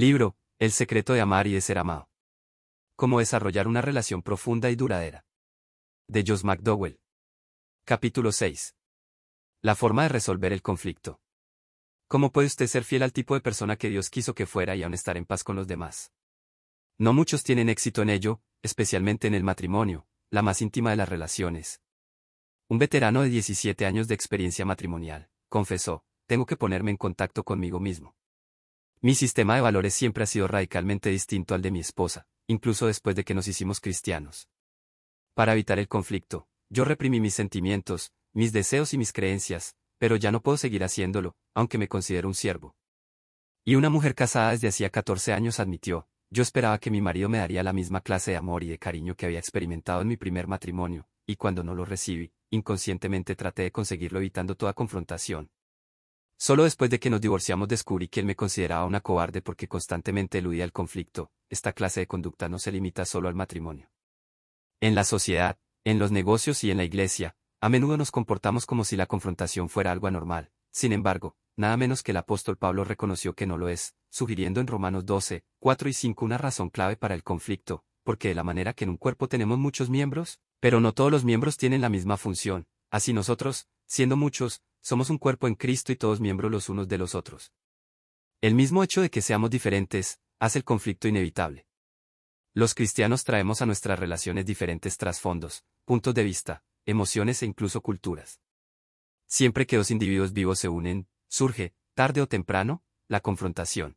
Libro, 0.00 0.36
El 0.60 0.70
secreto 0.70 1.12
de 1.12 1.20
amar 1.20 1.48
y 1.48 1.54
de 1.54 1.60
ser 1.60 1.76
amado. 1.76 2.08
Cómo 2.94 3.18
desarrollar 3.18 3.66
una 3.66 3.80
relación 3.80 4.22
profunda 4.22 4.70
y 4.70 4.76
duradera. 4.76 5.26
De 6.06 6.22
Joss 6.24 6.44
McDowell. 6.44 7.00
Capítulo 7.84 8.30
6. 8.30 8.76
La 9.60 9.74
forma 9.74 10.04
de 10.04 10.10
resolver 10.10 10.52
el 10.52 10.62
conflicto. 10.62 11.20
¿Cómo 12.06 12.30
puede 12.30 12.46
usted 12.46 12.68
ser 12.68 12.84
fiel 12.84 13.02
al 13.02 13.12
tipo 13.12 13.34
de 13.34 13.40
persona 13.40 13.74
que 13.74 13.88
Dios 13.88 14.08
quiso 14.08 14.36
que 14.36 14.46
fuera 14.46 14.76
y 14.76 14.84
aún 14.84 14.94
estar 14.94 15.16
en 15.16 15.24
paz 15.24 15.42
con 15.42 15.56
los 15.56 15.66
demás? 15.66 16.12
No 16.96 17.12
muchos 17.12 17.42
tienen 17.42 17.68
éxito 17.68 18.00
en 18.00 18.10
ello, 18.10 18.40
especialmente 18.62 19.26
en 19.26 19.34
el 19.34 19.42
matrimonio, 19.42 20.06
la 20.30 20.42
más 20.42 20.62
íntima 20.62 20.90
de 20.90 20.96
las 20.96 21.08
relaciones. 21.08 21.82
Un 22.68 22.78
veterano 22.78 23.22
de 23.22 23.30
17 23.30 23.84
años 23.84 24.06
de 24.06 24.14
experiencia 24.14 24.64
matrimonial, 24.64 25.28
confesó, 25.48 26.04
tengo 26.26 26.46
que 26.46 26.56
ponerme 26.56 26.92
en 26.92 26.98
contacto 26.98 27.42
conmigo 27.42 27.80
mismo. 27.80 28.14
Mi 29.00 29.14
sistema 29.14 29.54
de 29.54 29.60
valores 29.60 29.94
siempre 29.94 30.24
ha 30.24 30.26
sido 30.26 30.48
radicalmente 30.48 31.08
distinto 31.08 31.54
al 31.54 31.62
de 31.62 31.70
mi 31.70 31.78
esposa, 31.78 32.26
incluso 32.48 32.88
después 32.88 33.14
de 33.14 33.22
que 33.22 33.32
nos 33.32 33.46
hicimos 33.46 33.80
cristianos. 33.80 34.48
Para 35.34 35.52
evitar 35.52 35.78
el 35.78 35.86
conflicto, 35.86 36.48
yo 36.68 36.84
reprimí 36.84 37.20
mis 37.20 37.34
sentimientos, 37.34 38.12
mis 38.32 38.52
deseos 38.52 38.92
y 38.94 38.98
mis 38.98 39.12
creencias, 39.12 39.76
pero 39.98 40.16
ya 40.16 40.32
no 40.32 40.42
puedo 40.42 40.56
seguir 40.56 40.82
haciéndolo, 40.82 41.36
aunque 41.54 41.78
me 41.78 41.86
considero 41.86 42.26
un 42.26 42.34
siervo. 42.34 42.74
Y 43.64 43.76
una 43.76 43.88
mujer 43.88 44.16
casada 44.16 44.50
desde 44.50 44.66
hacía 44.66 44.90
14 44.90 45.32
años 45.32 45.60
admitió, 45.60 46.08
yo 46.30 46.42
esperaba 46.42 46.78
que 46.78 46.90
mi 46.90 47.00
marido 47.00 47.28
me 47.28 47.38
daría 47.38 47.62
la 47.62 47.72
misma 47.72 48.00
clase 48.00 48.32
de 48.32 48.36
amor 48.36 48.64
y 48.64 48.68
de 48.68 48.78
cariño 48.78 49.14
que 49.14 49.26
había 49.26 49.38
experimentado 49.38 50.02
en 50.02 50.08
mi 50.08 50.16
primer 50.16 50.48
matrimonio, 50.48 51.08
y 51.24 51.36
cuando 51.36 51.62
no 51.62 51.76
lo 51.76 51.84
recibí, 51.84 52.32
inconscientemente 52.50 53.36
traté 53.36 53.62
de 53.62 53.70
conseguirlo 53.70 54.18
evitando 54.18 54.56
toda 54.56 54.72
confrontación, 54.72 55.52
Solo 56.40 56.62
después 56.62 56.88
de 56.88 57.00
que 57.00 57.10
nos 57.10 57.20
divorciamos 57.20 57.66
descubrí 57.66 58.06
que 58.06 58.20
él 58.20 58.26
me 58.26 58.36
consideraba 58.36 58.84
una 58.84 59.00
cobarde 59.00 59.42
porque 59.42 59.66
constantemente 59.66 60.38
eludía 60.38 60.62
el 60.62 60.72
conflicto. 60.72 61.32
Esta 61.50 61.72
clase 61.72 61.98
de 61.98 62.06
conducta 62.06 62.48
no 62.48 62.60
se 62.60 62.70
limita 62.70 63.04
solo 63.04 63.28
al 63.28 63.34
matrimonio. 63.34 63.90
En 64.80 64.94
la 64.94 65.02
sociedad, 65.02 65.58
en 65.82 65.98
los 65.98 66.12
negocios 66.12 66.62
y 66.62 66.70
en 66.70 66.76
la 66.76 66.84
iglesia, 66.84 67.34
a 67.60 67.68
menudo 67.68 67.96
nos 67.96 68.12
comportamos 68.12 68.66
como 68.66 68.84
si 68.84 68.96
la 68.96 69.06
confrontación 69.06 69.68
fuera 69.68 69.90
algo 69.90 70.06
anormal. 70.06 70.52
Sin 70.70 70.92
embargo, 70.92 71.34
nada 71.56 71.76
menos 71.76 72.04
que 72.04 72.12
el 72.12 72.18
apóstol 72.18 72.56
Pablo 72.56 72.84
reconoció 72.84 73.34
que 73.34 73.46
no 73.46 73.58
lo 73.58 73.68
es, 73.68 73.96
sugiriendo 74.08 74.60
en 74.60 74.68
Romanos 74.68 75.06
12, 75.06 75.42
4 75.58 75.88
y 75.88 75.92
5 75.92 76.24
una 76.24 76.38
razón 76.38 76.70
clave 76.70 76.96
para 76.96 77.16
el 77.16 77.24
conflicto, 77.24 77.82
porque 78.04 78.28
de 78.28 78.36
la 78.36 78.44
manera 78.44 78.74
que 78.74 78.84
en 78.84 78.90
un 78.90 78.96
cuerpo 78.96 79.26
tenemos 79.26 79.58
muchos 79.58 79.90
miembros, 79.90 80.38
pero 80.60 80.78
no 80.78 80.94
todos 80.94 81.10
los 81.10 81.24
miembros 81.24 81.56
tienen 81.56 81.80
la 81.80 81.88
misma 81.88 82.16
función, 82.16 82.68
así 82.92 83.12
nosotros, 83.12 83.66
siendo 83.86 84.16
muchos, 84.16 84.62
somos 84.80 85.10
un 85.10 85.18
cuerpo 85.18 85.46
en 85.46 85.54
Cristo 85.54 85.92
y 85.92 85.96
todos 85.96 86.20
miembros 86.20 86.50
los 86.50 86.68
unos 86.68 86.88
de 86.88 86.98
los 86.98 87.14
otros. 87.14 87.52
El 88.40 88.54
mismo 88.54 88.82
hecho 88.82 89.00
de 89.00 89.10
que 89.10 89.22
seamos 89.22 89.50
diferentes, 89.50 90.20
hace 90.38 90.58
el 90.58 90.64
conflicto 90.64 91.08
inevitable. 91.08 91.66
Los 92.54 92.74
cristianos 92.74 93.24
traemos 93.24 93.62
a 93.62 93.66
nuestras 93.66 93.98
relaciones 93.98 94.46
diferentes 94.46 94.96
trasfondos, 94.96 95.64
puntos 95.84 96.14
de 96.14 96.24
vista, 96.24 96.62
emociones 96.86 97.42
e 97.42 97.46
incluso 97.46 97.80
culturas. 97.80 98.40
Siempre 99.26 99.66
que 99.66 99.76
dos 99.76 99.90
individuos 99.90 100.32
vivos 100.32 100.58
se 100.58 100.68
unen, 100.68 101.08
surge, 101.28 101.74
tarde 101.94 102.20
o 102.22 102.26
temprano, 102.26 102.82
la 103.08 103.20
confrontación. 103.20 103.96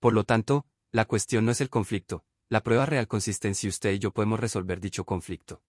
Por 0.00 0.12
lo 0.12 0.24
tanto, 0.24 0.66
la 0.90 1.06
cuestión 1.06 1.44
no 1.44 1.52
es 1.52 1.60
el 1.60 1.70
conflicto, 1.70 2.24
la 2.48 2.62
prueba 2.62 2.86
real 2.86 3.08
consiste 3.08 3.48
en 3.48 3.54
si 3.54 3.68
usted 3.68 3.92
y 3.92 3.98
yo 3.98 4.12
podemos 4.12 4.38
resolver 4.38 4.80
dicho 4.80 5.04
conflicto. 5.04 5.62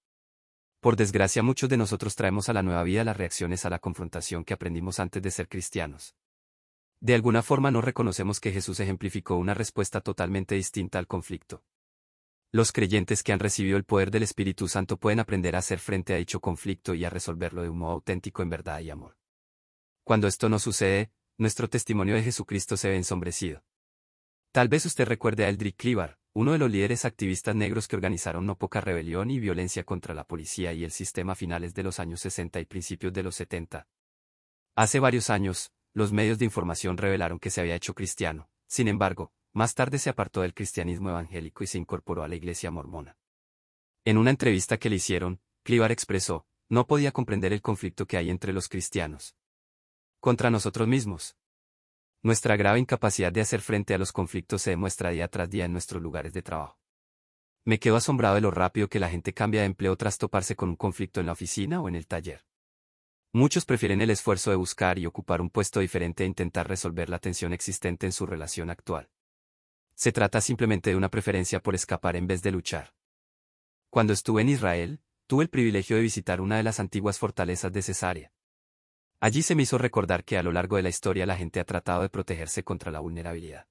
Por 0.86 0.98
desgracia 0.98 1.42
muchos 1.42 1.68
de 1.68 1.78
nosotros 1.78 2.14
traemos 2.14 2.48
a 2.48 2.54
la 2.54 2.62
nueva 2.62 2.84
vida 2.84 3.04
las 3.04 3.18
reacciones 3.18 3.66
a 3.66 3.72
la 3.72 3.80
confrontación 3.80 4.46
que 4.46 4.54
aprendimos 4.54 5.00
antes 5.00 5.20
de 5.20 5.32
ser 5.32 5.50
cristianos. 5.50 6.14
De 7.00 7.16
alguna 7.16 7.42
forma 7.42 7.72
no 7.72 7.82
reconocemos 7.82 8.40
que 8.40 8.52
Jesús 8.52 8.80
ejemplificó 8.80 9.36
una 9.36 9.56
respuesta 9.56 10.00
totalmente 10.00 10.54
distinta 10.54 11.00
al 11.00 11.08
conflicto. 11.08 11.64
Los 12.52 12.72
creyentes 12.72 13.24
que 13.24 13.34
han 13.34 13.40
recibido 13.40 13.78
el 13.78 13.84
poder 13.84 14.12
del 14.12 14.22
Espíritu 14.22 14.68
Santo 14.68 14.98
pueden 14.98 15.20
aprender 15.20 15.56
a 15.56 15.58
hacer 15.58 15.80
frente 15.80 16.14
a 16.14 16.18
dicho 16.18 16.40
conflicto 16.40 16.94
y 16.94 17.04
a 17.04 17.10
resolverlo 17.10 17.64
de 17.64 17.70
un 17.70 17.80
modo 17.80 17.94
auténtico 17.94 18.44
en 18.44 18.52
verdad 18.52 18.80
y 18.82 18.92
amor. 18.92 19.18
Cuando 20.04 20.28
esto 20.28 20.50
no 20.50 20.60
sucede, 20.60 21.10
nuestro 21.40 21.68
testimonio 21.68 22.14
de 22.14 22.22
Jesucristo 22.22 22.78
se 22.78 22.90
ve 22.90 22.98
ensombrecido. 22.98 23.64
Tal 24.52 24.68
vez 24.68 24.86
usted 24.86 25.08
recuerde 25.08 25.46
a 25.46 25.50
Eldrick 25.50 25.78
Clivar, 25.78 26.20
uno 26.38 26.52
de 26.52 26.58
los 26.58 26.70
líderes 26.70 27.06
activistas 27.06 27.56
negros 27.56 27.88
que 27.88 27.96
organizaron 27.96 28.46
no 28.46 28.58
poca 28.58 28.82
rebelión 28.82 29.32
y 29.32 29.40
violencia 29.40 29.86
contra 29.86 30.14
la 30.14 30.26
policía 30.26 30.74
y 30.74 30.84
el 30.84 30.92
sistema 30.92 31.32
a 31.32 31.36
finales 31.36 31.74
de 31.74 31.82
los 31.82 31.98
años 31.98 32.20
60 32.20 32.60
y 32.60 32.66
principios 32.66 33.14
de 33.14 33.24
los 33.24 33.36
70. 33.36 33.88
Hace 34.76 35.00
varios 35.00 35.30
años, 35.30 35.72
los 35.94 36.12
medios 36.12 36.38
de 36.38 36.44
información 36.44 36.98
revelaron 36.98 37.40
que 37.40 37.50
se 37.50 37.62
había 37.62 37.76
hecho 37.76 37.96
cristiano, 37.96 38.50
sin 38.68 38.90
embargo, 38.90 39.32
más 39.54 39.76
tarde 39.76 39.98
se 39.98 40.10
apartó 40.10 40.42
del 40.42 40.54
cristianismo 40.54 41.10
evangélico 41.10 41.64
y 41.64 41.68
se 41.68 41.78
incorporó 41.78 42.22
a 42.22 42.28
la 42.28 42.36
iglesia 42.36 42.70
mormona. 42.70 43.18
En 44.04 44.18
una 44.18 44.30
entrevista 44.32 44.78
que 44.78 44.90
le 44.90 44.98
hicieron, 44.98 45.40
Clivar 45.64 45.94
expresó, 45.94 46.46
no 46.68 46.86
podía 46.86 47.14
comprender 47.14 47.54
el 47.54 47.62
conflicto 47.62 48.08
que 48.08 48.18
hay 48.18 48.30
entre 48.30 48.52
los 48.52 48.68
cristianos. 48.68 49.38
Contra 50.20 50.50
nosotros 50.50 50.86
mismos, 50.86 51.38
nuestra 52.26 52.58
grave 52.58 52.80
incapacidad 52.80 53.32
de 53.32 53.42
hacer 53.42 53.62
frente 53.62 53.94
a 53.94 54.00
los 54.00 54.12
conflictos 54.12 54.64
se 54.64 54.72
demuestra 54.72 55.12
día 55.12 55.28
tras 55.28 55.48
día 55.48 55.66
en 55.66 55.72
nuestros 55.72 56.02
lugares 56.02 56.34
de 56.34 56.42
trabajo. 56.42 56.80
Me 57.66 57.78
quedo 57.78 57.98
asombrado 57.98 58.34
de 58.34 58.42
lo 58.42 58.50
rápido 58.50 58.88
que 58.90 59.00
la 59.00 59.10
gente 59.10 59.32
cambia 59.32 59.62
de 59.62 59.68
empleo 59.68 59.96
tras 59.96 60.18
toparse 60.18 60.56
con 60.56 60.70
un 60.70 60.76
conflicto 60.76 61.20
en 61.20 61.28
la 61.28 61.34
oficina 61.34 61.80
o 61.82 61.88
en 61.88 61.94
el 61.94 62.08
taller. 62.08 62.44
Muchos 63.32 63.66
prefieren 63.66 64.02
el 64.02 64.10
esfuerzo 64.10 64.50
de 64.50 64.56
buscar 64.56 64.98
y 64.98 65.06
ocupar 65.06 65.40
un 65.40 65.52
puesto 65.52 65.82
diferente 65.82 66.24
e 66.24 66.28
intentar 66.28 66.68
resolver 66.68 67.12
la 67.12 67.20
tensión 67.20 67.54
existente 67.54 68.08
en 68.08 68.12
su 68.12 68.26
relación 68.26 68.72
actual. 68.72 69.08
Se 69.94 70.12
trata 70.12 70.42
simplemente 70.42 70.90
de 70.90 70.96
una 70.96 71.12
preferencia 71.12 71.62
por 71.62 71.76
escapar 71.76 72.16
en 72.16 72.26
vez 72.26 72.42
de 72.42 72.50
luchar. 72.50 72.96
Cuando 73.92 74.14
estuve 74.14 74.42
en 74.42 74.50
Israel, 74.50 75.00
tuve 75.28 75.44
el 75.44 75.50
privilegio 75.52 75.96
de 75.96 76.02
visitar 76.02 76.42
una 76.42 76.58
de 76.58 76.64
las 76.64 76.80
antiguas 76.80 77.20
fortalezas 77.20 77.72
de 77.72 77.84
Cesarea. 77.84 78.34
Allí 79.26 79.42
se 79.42 79.56
me 79.56 79.64
hizo 79.64 79.80
recordar 79.80 80.24
que 80.24 80.38
a 80.38 80.44
lo 80.44 80.52
largo 80.52 80.76
de 80.76 80.84
la 80.84 80.90
historia 80.90 81.26
la 81.26 81.36
gente 81.36 81.60
ha 81.60 81.64
tratado 81.64 82.04
de 82.04 82.10
protegerse 82.10 82.64
contra 82.64 82.92
la 82.92 83.00
vulnerabilidad. 83.00 83.66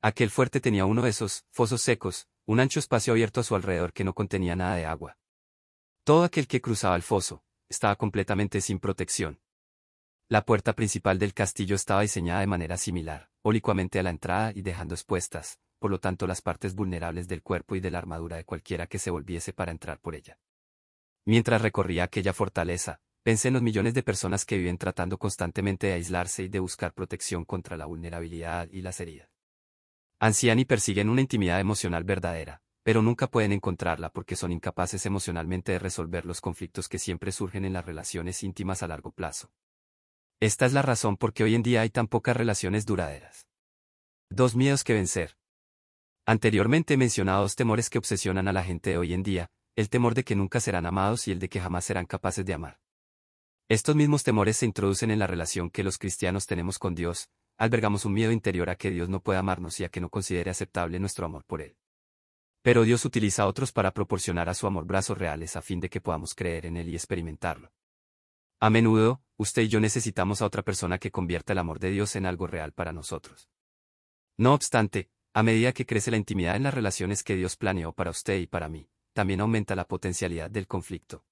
Aquel 0.00 0.30
fuerte 0.30 0.62
tenía 0.62 0.86
uno 0.86 1.02
de 1.02 1.10
esos 1.10 1.44
fosos 1.50 1.82
secos, 1.82 2.26
un 2.46 2.58
ancho 2.58 2.78
espacio 2.80 3.12
abierto 3.12 3.40
a 3.40 3.42
su 3.42 3.54
alrededor 3.54 3.92
que 3.92 4.02
no 4.02 4.14
contenía 4.14 4.56
nada 4.56 4.76
de 4.76 4.86
agua. 4.86 5.18
Todo 6.04 6.24
aquel 6.24 6.46
que 6.46 6.62
cruzaba 6.62 6.96
el 6.96 7.02
foso, 7.02 7.44
estaba 7.68 7.96
completamente 7.96 8.62
sin 8.62 8.78
protección. 8.78 9.42
La 10.30 10.46
puerta 10.46 10.72
principal 10.72 11.18
del 11.18 11.34
castillo 11.34 11.76
estaba 11.76 12.00
diseñada 12.00 12.40
de 12.40 12.46
manera 12.46 12.78
similar, 12.78 13.28
oblicuamente 13.42 13.98
a 13.98 14.02
la 14.02 14.08
entrada 14.08 14.52
y 14.54 14.62
dejando 14.62 14.94
expuestas, 14.94 15.58
por 15.80 15.90
lo 15.90 16.00
tanto 16.00 16.26
las 16.26 16.40
partes 16.40 16.74
vulnerables 16.74 17.28
del 17.28 17.42
cuerpo 17.42 17.76
y 17.76 17.80
de 17.80 17.90
la 17.90 17.98
armadura 17.98 18.38
de 18.38 18.46
cualquiera 18.46 18.86
que 18.86 18.98
se 18.98 19.10
volviese 19.10 19.52
para 19.52 19.70
entrar 19.70 20.00
por 20.00 20.14
ella. 20.14 20.38
Mientras 21.26 21.60
recorría 21.60 22.04
aquella 22.04 22.32
fortaleza, 22.32 23.02
Pensé 23.22 23.48
en 23.48 23.54
los 23.54 23.62
millones 23.62 23.94
de 23.94 24.02
personas 24.02 24.44
que 24.44 24.58
viven 24.58 24.78
tratando 24.78 25.16
constantemente 25.16 25.86
de 25.86 25.92
aislarse 25.92 26.42
y 26.42 26.48
de 26.48 26.58
buscar 26.58 26.92
protección 26.92 27.44
contra 27.44 27.76
la 27.76 27.86
vulnerabilidad 27.86 28.68
y 28.72 28.82
las 28.82 28.98
heridas. 28.98 29.28
Ansían 30.18 30.58
y 30.58 30.64
persiguen 30.64 31.08
una 31.08 31.20
intimidad 31.20 31.60
emocional 31.60 32.02
verdadera, 32.02 32.62
pero 32.82 33.00
nunca 33.00 33.28
pueden 33.28 33.52
encontrarla 33.52 34.10
porque 34.10 34.34
son 34.34 34.50
incapaces 34.50 35.06
emocionalmente 35.06 35.70
de 35.70 35.78
resolver 35.78 36.26
los 36.26 36.40
conflictos 36.40 36.88
que 36.88 36.98
siempre 36.98 37.30
surgen 37.30 37.64
en 37.64 37.74
las 37.74 37.84
relaciones 37.84 38.42
íntimas 38.42 38.82
a 38.82 38.88
largo 38.88 39.12
plazo. 39.12 39.52
Esta 40.40 40.66
es 40.66 40.72
la 40.72 40.82
razón 40.82 41.16
por 41.16 41.32
qué 41.32 41.44
hoy 41.44 41.54
en 41.54 41.62
día 41.62 41.82
hay 41.82 41.90
tan 41.90 42.08
pocas 42.08 42.36
relaciones 42.36 42.86
duraderas. 42.86 43.46
Dos 44.30 44.56
miedos 44.56 44.82
que 44.82 44.94
vencer. 44.94 45.36
Anteriormente 46.26 46.94
he 46.94 46.96
mencionado 46.96 47.42
dos 47.42 47.54
temores 47.54 47.88
que 47.88 47.98
obsesionan 47.98 48.48
a 48.48 48.52
la 48.52 48.64
gente 48.64 48.90
de 48.90 48.98
hoy 48.98 49.14
en 49.14 49.22
día, 49.22 49.48
el 49.76 49.88
temor 49.88 50.14
de 50.14 50.24
que 50.24 50.34
nunca 50.34 50.58
serán 50.58 50.86
amados 50.86 51.28
y 51.28 51.32
el 51.32 51.38
de 51.38 51.48
que 51.48 51.60
jamás 51.60 51.84
serán 51.84 52.06
capaces 52.06 52.44
de 52.44 52.54
amar. 52.54 52.81
Estos 53.72 53.96
mismos 53.96 54.22
temores 54.22 54.58
se 54.58 54.66
introducen 54.66 55.10
en 55.10 55.18
la 55.18 55.26
relación 55.26 55.70
que 55.70 55.82
los 55.82 55.96
cristianos 55.96 56.46
tenemos 56.46 56.78
con 56.78 56.94
Dios, 56.94 57.30
albergamos 57.56 58.04
un 58.04 58.12
miedo 58.12 58.30
interior 58.30 58.68
a 58.68 58.76
que 58.76 58.90
Dios 58.90 59.08
no 59.08 59.22
pueda 59.22 59.38
amarnos 59.38 59.80
y 59.80 59.84
a 59.84 59.88
que 59.88 60.02
no 60.02 60.10
considere 60.10 60.50
aceptable 60.50 60.98
nuestro 60.98 61.24
amor 61.24 61.46
por 61.46 61.62
Él. 61.62 61.74
Pero 62.60 62.82
Dios 62.82 63.06
utiliza 63.06 63.44
a 63.44 63.46
otros 63.46 63.72
para 63.72 63.94
proporcionar 63.94 64.50
a 64.50 64.52
su 64.52 64.66
amor 64.66 64.84
brazos 64.84 65.16
reales 65.16 65.56
a 65.56 65.62
fin 65.62 65.80
de 65.80 65.88
que 65.88 66.02
podamos 66.02 66.34
creer 66.34 66.66
en 66.66 66.76
Él 66.76 66.90
y 66.90 66.96
experimentarlo. 66.96 67.72
A 68.60 68.68
menudo, 68.68 69.22
usted 69.38 69.62
y 69.62 69.68
yo 69.68 69.80
necesitamos 69.80 70.42
a 70.42 70.44
otra 70.44 70.60
persona 70.60 70.98
que 70.98 71.10
convierta 71.10 71.54
el 71.54 71.58
amor 71.58 71.78
de 71.78 71.92
Dios 71.92 72.14
en 72.14 72.26
algo 72.26 72.46
real 72.46 72.72
para 72.72 72.92
nosotros. 72.92 73.48
No 74.36 74.52
obstante, 74.52 75.08
a 75.32 75.42
medida 75.42 75.72
que 75.72 75.86
crece 75.86 76.10
la 76.10 76.18
intimidad 76.18 76.56
en 76.56 76.64
las 76.64 76.74
relaciones 76.74 77.22
que 77.22 77.36
Dios 77.36 77.56
planeó 77.56 77.94
para 77.94 78.10
usted 78.10 78.38
y 78.38 78.46
para 78.46 78.68
mí, 78.68 78.90
también 79.14 79.40
aumenta 79.40 79.74
la 79.74 79.88
potencialidad 79.88 80.50
del 80.50 80.66
conflicto. 80.66 81.24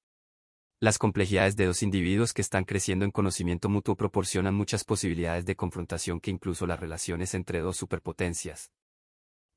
Las 0.82 0.96
complejidades 0.96 1.56
de 1.56 1.66
dos 1.66 1.82
individuos 1.82 2.32
que 2.32 2.40
están 2.40 2.64
creciendo 2.64 3.04
en 3.04 3.10
conocimiento 3.10 3.68
mutuo 3.68 3.96
proporcionan 3.96 4.54
muchas 4.54 4.82
posibilidades 4.82 5.44
de 5.44 5.54
confrontación 5.54 6.20
que 6.20 6.30
incluso 6.30 6.66
las 6.66 6.80
relaciones 6.80 7.34
entre 7.34 7.60
dos 7.60 7.76
superpotencias. 7.76 8.70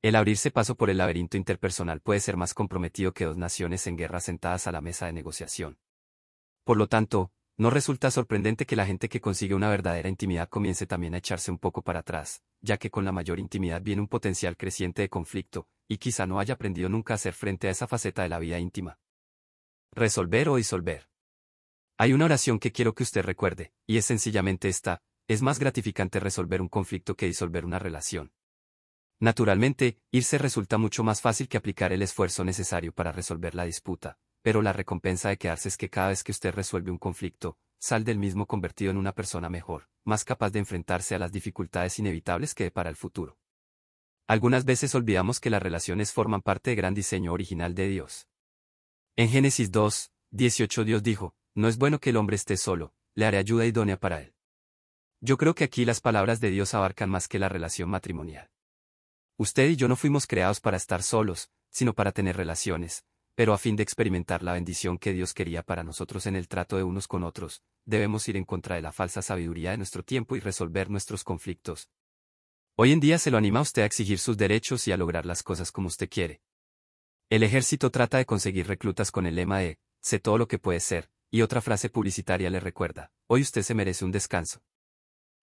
El 0.02 0.18
abrirse 0.18 0.52
paso 0.52 0.76
por 0.76 0.90
el 0.90 0.98
laberinto 0.98 1.38
interpersonal 1.38 2.02
puede 2.02 2.20
ser 2.20 2.36
más 2.36 2.54
comprometido 2.54 3.14
que 3.14 3.24
dos 3.24 3.38
naciones 3.38 3.88
en 3.88 3.96
guerra 3.96 4.20
sentadas 4.20 4.68
a 4.68 4.74
la 4.74 4.82
mesa 4.82 5.06
de 5.06 5.14
negociación. 5.14 5.78
Por 6.66 6.76
lo 6.76 6.88
tanto, 6.88 7.32
no 7.56 7.70
resulta 7.70 8.12
sorprendente 8.12 8.66
que 8.66 8.76
la 8.76 8.86
gente 8.86 9.08
que 9.08 9.22
consigue 9.22 9.56
una 9.56 9.70
verdadera 9.70 10.10
intimidad 10.10 10.50
comience 10.50 10.88
también 10.88 11.16
a 11.16 11.20
echarse 11.20 11.52
un 11.52 11.58
poco 11.58 11.84
para 11.84 12.00
atrás, 12.00 12.44
ya 12.60 12.76
que 12.76 12.92
con 12.92 13.06
la 13.06 13.14
mayor 13.14 13.40
intimidad 13.40 13.82
viene 13.82 14.02
un 14.02 14.10
potencial 14.10 14.58
creciente 14.58 15.04
de 15.04 15.10
conflicto, 15.10 15.70
y 15.88 16.00
quizá 16.00 16.28
no 16.28 16.42
haya 16.42 16.56
aprendido 16.56 16.90
nunca 16.90 17.14
a 17.14 17.16
hacer 17.16 17.34
frente 17.34 17.70
a 17.70 17.72
esa 17.72 17.88
faceta 17.88 18.24
de 18.24 18.30
la 18.30 18.40
vida 18.40 18.60
íntima. 18.60 19.00
Resolver 19.94 20.50
o 20.50 20.58
disolver. 20.58 21.13
Hay 22.04 22.12
una 22.12 22.26
oración 22.26 22.60
que 22.60 22.74
quiero 22.74 22.94
que 22.94 23.04
usted 23.04 23.24
recuerde, 23.24 23.72
y 23.88 23.96
es 23.96 24.04
sencillamente 24.04 24.68
esta, 24.68 25.02
es 25.30 25.42
más 25.42 25.58
gratificante 25.58 26.20
resolver 26.20 26.62
un 26.62 26.68
conflicto 26.68 27.16
que 27.16 27.28
disolver 27.28 27.64
una 27.64 27.80
relación. 27.80 28.34
Naturalmente, 29.22 30.02
irse 30.12 30.38
resulta 30.38 30.78
mucho 30.78 31.06
más 31.06 31.22
fácil 31.22 31.48
que 31.48 31.56
aplicar 31.56 31.94
el 31.94 32.02
esfuerzo 32.02 32.44
necesario 32.44 32.92
para 32.92 33.14
resolver 33.14 33.56
la 33.56 33.64
disputa, 33.64 34.18
pero 34.42 34.62
la 34.62 34.74
recompensa 34.74 35.30
de 35.30 35.38
quedarse 35.38 35.70
es 35.70 35.78
que 35.78 35.90
cada 35.90 36.10
vez 36.10 36.26
que 36.26 36.34
usted 36.34 36.54
resuelve 36.54 36.92
un 36.92 36.98
conflicto, 36.98 37.58
sal 37.80 38.04
del 38.04 38.20
mismo 38.20 38.48
convertido 38.48 38.92
en 38.92 38.98
una 38.98 39.16
persona 39.16 39.48
mejor, 39.48 39.88
más 40.04 40.26
capaz 40.26 40.50
de 40.50 40.60
enfrentarse 40.60 41.16
a 41.16 41.20
las 41.20 41.32
dificultades 41.32 42.00
inevitables 42.00 42.54
que 42.54 42.70
para 42.70 42.90
el 42.90 42.98
futuro. 42.98 43.38
Algunas 44.28 44.66
veces 44.66 44.94
olvidamos 44.94 45.40
que 45.40 45.50
las 45.50 45.64
relaciones 45.64 46.12
forman 46.12 46.42
parte 46.42 46.72
del 46.72 46.78
gran 46.80 46.94
diseño 46.96 47.32
original 47.32 47.74
de 47.76 47.88
Dios. 47.88 48.28
En 49.16 49.30
Génesis 49.30 49.72
2, 49.72 50.12
18 50.32 50.84
Dios 50.84 51.02
dijo, 51.02 51.34
no 51.56 51.68
es 51.68 51.78
bueno 51.78 52.00
que 52.00 52.10
el 52.10 52.18
hombre 52.18 52.36
esté 52.36 52.58
solo, 52.58 52.94
le 53.16 53.26
haré 53.26 53.38
ayuda 53.38 53.66
idónea 53.66 53.98
para 53.98 54.22
él. 54.22 54.34
Yo 55.22 55.38
creo 55.38 55.54
que 55.54 55.64
aquí 55.64 55.86
las 55.86 56.02
palabras 56.02 56.40
de 56.40 56.50
Dios 56.50 56.74
abarcan 56.74 57.10
más 57.10 57.28
que 57.28 57.40
la 57.40 57.48
relación 57.48 57.90
matrimonial. 57.90 58.50
Usted 59.38 59.70
y 59.70 59.76
yo 59.76 59.88
no 59.88 59.96
fuimos 59.96 60.28
creados 60.28 60.60
para 60.60 60.78
estar 60.78 61.04
solos, 61.04 61.50
sino 61.70 61.94
para 61.94 62.12
tener 62.12 62.38
relaciones, 62.38 63.06
pero 63.36 63.54
a 63.54 63.58
fin 63.58 63.76
de 63.76 63.84
experimentar 63.84 64.44
la 64.44 64.54
bendición 64.54 64.98
que 64.98 65.14
Dios 65.14 65.34
quería 65.34 65.64
para 65.64 65.84
nosotros 65.84 66.26
en 66.26 66.36
el 66.36 66.48
trato 66.48 66.78
de 66.78 66.84
unos 66.84 67.08
con 67.08 67.24
otros, 67.24 67.62
debemos 67.86 68.28
ir 68.28 68.38
en 68.38 68.46
contra 68.46 68.76
de 68.76 68.82
la 68.82 68.92
falsa 68.92 69.22
sabiduría 69.22 69.72
de 69.72 69.78
nuestro 69.78 70.04
tiempo 70.04 70.36
y 70.36 70.40
resolver 70.40 70.90
nuestros 70.90 71.24
conflictos. 71.24 71.90
Hoy 72.76 72.92
en 72.92 73.00
día 73.00 73.20
se 73.20 73.32
lo 73.32 73.38
anima 73.38 73.60
a 73.60 73.64
usted 73.64 73.84
a 73.84 73.86
exigir 73.86 74.20
sus 74.20 74.38
derechos 74.38 74.88
y 74.88 74.92
a 74.92 74.98
lograr 74.98 75.26
las 75.26 75.44
cosas 75.44 75.72
como 75.72 75.88
usted 75.88 76.10
quiere. 76.10 76.42
El 77.30 77.44
ejército 77.44 77.92
trata 77.92 78.18
de 78.18 78.26
conseguir 78.26 78.68
reclutas 78.68 79.12
con 79.12 79.26
el 79.26 79.36
lema 79.36 79.60
de, 79.60 79.78
sé 80.02 80.20
todo 80.20 80.38
lo 80.38 80.48
que 80.48 80.60
puede 80.60 80.80
ser, 80.80 81.10
y 81.34 81.42
otra 81.42 81.62
frase 81.62 81.90
publicitaria 81.90 82.52
le 82.52 82.60
recuerda, 82.60 83.12
hoy 83.26 83.42
usted 83.42 83.64
se 83.64 83.74
merece 83.74 84.06
un 84.06 84.12
descanso. 84.12 84.62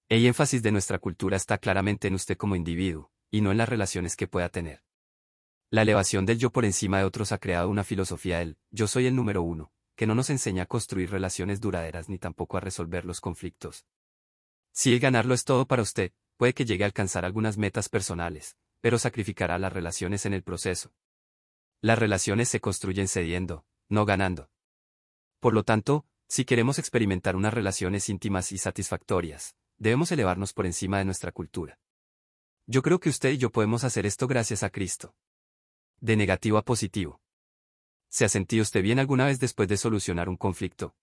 El 0.09 0.25
énfasis 0.25 0.63
de 0.63 0.71
nuestra 0.71 1.01
cultura 1.01 1.37
está 1.37 1.59
claramente 1.59 2.07
en 2.07 2.15
usted 2.15 2.37
como 2.37 2.55
individuo, 2.55 3.11
y 3.29 3.41
no 3.41 3.51
en 3.51 3.59
las 3.59 3.69
relaciones 3.69 4.15
que 4.15 4.29
pueda 4.29 4.49
tener. 4.51 4.85
La 5.69 5.83
elevación 5.83 6.27
del 6.27 6.39
yo 6.39 6.53
por 6.53 6.65
encima 6.65 6.99
de 6.99 7.05
otros 7.07 7.33
ha 7.33 7.39
creado 7.39 7.69
una 7.69 7.83
filosofía 7.83 8.39
del 8.39 8.57
yo 8.71 8.87
soy 8.87 9.07
el 9.07 9.17
número 9.17 9.43
uno, 9.43 9.73
que 9.97 10.07
no 10.07 10.15
nos 10.15 10.31
enseña 10.31 10.63
a 10.63 10.67
construir 10.67 11.11
relaciones 11.11 11.61
duraderas 11.61 12.09
ni 12.09 12.19
tampoco 12.19 12.57
a 12.57 12.61
resolver 12.61 13.05
los 13.05 13.21
conflictos. 13.21 13.85
Si 14.71 14.93
el 14.93 15.01
ganarlo 15.01 15.35
es 15.35 15.43
todo 15.43 15.67
para 15.67 15.83
usted, 15.83 16.13
puede 16.37 16.55
que 16.55 16.67
llegue 16.67 16.85
a 16.85 16.87
alcanzar 16.87 17.25
algunas 17.25 17.59
metas 17.59 17.89
personales, 17.89 18.57
pero 18.81 18.97
sacrificará 18.97 19.59
las 19.59 19.73
relaciones 19.73 20.25
en 20.25 20.35
el 20.35 20.45
proceso. 20.45 20.95
Las 21.81 21.99
relaciones 21.99 22.49
se 22.49 22.61
construyen 22.61 23.09
cediendo, 23.09 23.67
no 23.89 24.05
ganando. 24.05 24.51
Por 25.41 25.55
lo 25.55 25.65
tanto, 25.65 26.07
si 26.29 26.45
queremos 26.45 26.79
experimentar 26.79 27.35
unas 27.35 27.55
relaciones 27.55 28.09
íntimas 28.11 28.53
y 28.53 28.59
satisfactorias, 28.59 29.57
debemos 29.79 30.13
elevarnos 30.13 30.53
por 30.53 30.67
encima 30.67 30.99
de 30.99 31.07
nuestra 31.07 31.33
cultura. 31.33 31.79
Yo 32.67 32.83
creo 32.83 33.01
que 33.01 33.09
usted 33.09 33.31
y 33.31 33.39
yo 33.39 33.51
podemos 33.51 33.83
hacer 33.83 34.05
esto 34.05 34.29
gracias 34.29 34.63
a 34.63 34.71
Cristo. 34.71 35.15
De 35.99 36.15
negativo 36.17 36.59
a 36.59 36.63
positivo. 36.63 37.21
¿Se 38.11 38.27
ha 38.27 38.29
sentido 38.29 38.63
usted 38.63 38.83
bien 38.83 38.99
alguna 38.99 39.27
vez 39.27 39.41
después 39.41 39.67
de 39.69 39.79
solucionar 39.79 40.29
un 40.29 40.37
conflicto? 40.37 40.95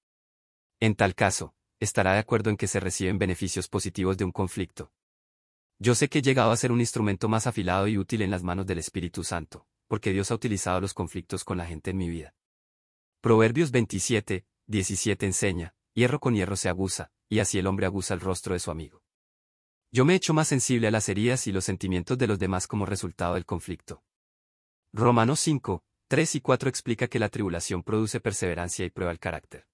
En 0.79 0.93
tal 0.93 1.15
caso, 1.15 1.55
estará 1.79 2.13
de 2.13 2.19
acuerdo 2.19 2.51
en 2.51 2.57
que 2.57 2.67
se 2.67 2.79
reciben 2.79 3.17
beneficios 3.17 3.67
positivos 3.67 4.17
de 4.17 4.25
un 4.25 4.31
conflicto. 4.31 4.91
Yo 5.79 5.95
sé 5.95 6.09
que 6.09 6.19
he 6.19 6.21
llegado 6.21 6.51
a 6.51 6.57
ser 6.57 6.71
un 6.71 6.79
instrumento 6.79 7.27
más 7.27 7.47
afilado 7.47 7.87
y 7.87 7.97
útil 7.97 8.21
en 8.21 8.31
las 8.31 8.43
manos 8.43 8.67
del 8.67 8.77
Espíritu 8.77 9.23
Santo, 9.23 9.67
porque 9.87 10.13
Dios 10.13 10.29
ha 10.29 10.35
utilizado 10.35 10.79
los 10.79 10.93
conflictos 10.93 11.43
con 11.43 11.57
la 11.57 11.65
gente 11.65 11.89
en 11.89 11.97
mi 11.97 12.07
vida. 12.07 12.35
Proverbios 13.27 13.71
27, 13.71 14.45
17 14.67 15.25
enseña, 15.25 15.75
hierro 15.93 16.21
con 16.21 16.33
hierro 16.33 16.55
se 16.55 16.69
aguza, 16.69 17.11
y 17.27 17.39
así 17.39 17.59
el 17.59 17.67
hombre 17.67 17.85
aguza 17.85 18.13
el 18.13 18.21
rostro 18.21 18.53
de 18.53 18.59
su 18.59 18.71
amigo. 18.71 19.03
Yo 19.91 20.05
me 20.05 20.13
he 20.13 20.15
hecho 20.15 20.33
más 20.33 20.47
sensible 20.47 20.87
a 20.87 20.91
las 20.91 21.09
heridas 21.09 21.45
y 21.45 21.51
los 21.51 21.65
sentimientos 21.65 22.17
de 22.17 22.25
los 22.25 22.39
demás 22.39 22.67
como 22.67 22.85
resultado 22.85 23.33
del 23.33 23.45
conflicto. 23.45 24.01
Romanos 24.93 25.41
5, 25.41 25.83
3 26.07 26.35
y 26.35 26.39
4 26.39 26.69
explica 26.69 27.09
que 27.09 27.19
la 27.19 27.27
tribulación 27.27 27.83
produce 27.83 28.21
perseverancia 28.21 28.85
y 28.85 28.91
prueba 28.91 29.11
el 29.11 29.19
carácter. 29.19 29.67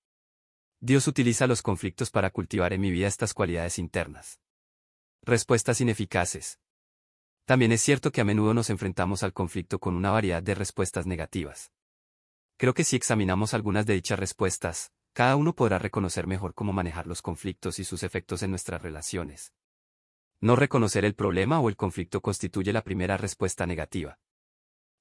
Dios 0.80 1.08
utiliza 1.08 1.46
los 1.46 1.62
conflictos 1.62 2.10
para 2.10 2.32
cultivar 2.32 2.74
en 2.74 2.82
mi 2.82 2.90
vida 2.90 3.06
estas 3.06 3.36
cualidades 3.36 3.78
internas. 3.78 4.40
Respuestas 5.22 5.80
ineficaces. 5.80 6.60
También 7.46 7.72
es 7.72 7.84
cierto 7.84 8.12
que 8.12 8.22
a 8.22 8.26
menudo 8.26 8.56
nos 8.56 8.72
enfrentamos 8.72 9.22
al 9.22 9.32
conflicto 9.32 9.78
con 9.78 9.94
una 9.94 10.10
variedad 10.10 10.42
de 10.42 10.56
respuestas 10.56 11.06
negativas. 11.06 11.72
Creo 12.58 12.74
que 12.74 12.84
si 12.84 12.96
examinamos 12.96 13.54
algunas 13.54 13.86
de 13.86 13.96
dichas 13.96 14.20
respuestas, 14.20 14.92
cada 15.14 15.36
uno 15.36 15.54
podrá 15.54 15.80
reconocer 15.80 16.28
mejor 16.28 16.54
cómo 16.54 16.74
manejar 16.74 17.08
los 17.08 17.22
conflictos 17.22 17.80
y 17.80 17.84
sus 17.84 18.04
efectos 18.04 18.42
en 18.44 18.50
nuestras 18.50 18.82
relaciones. 18.82 19.54
No 20.42 20.56
reconocer 20.56 21.06
el 21.06 21.16
problema 21.16 21.60
o 21.60 21.70
el 21.70 21.78
conflicto 21.78 22.22
constituye 22.22 22.74
la 22.74 22.84
primera 22.84 23.16
respuesta 23.18 23.66
negativa. 23.66 24.20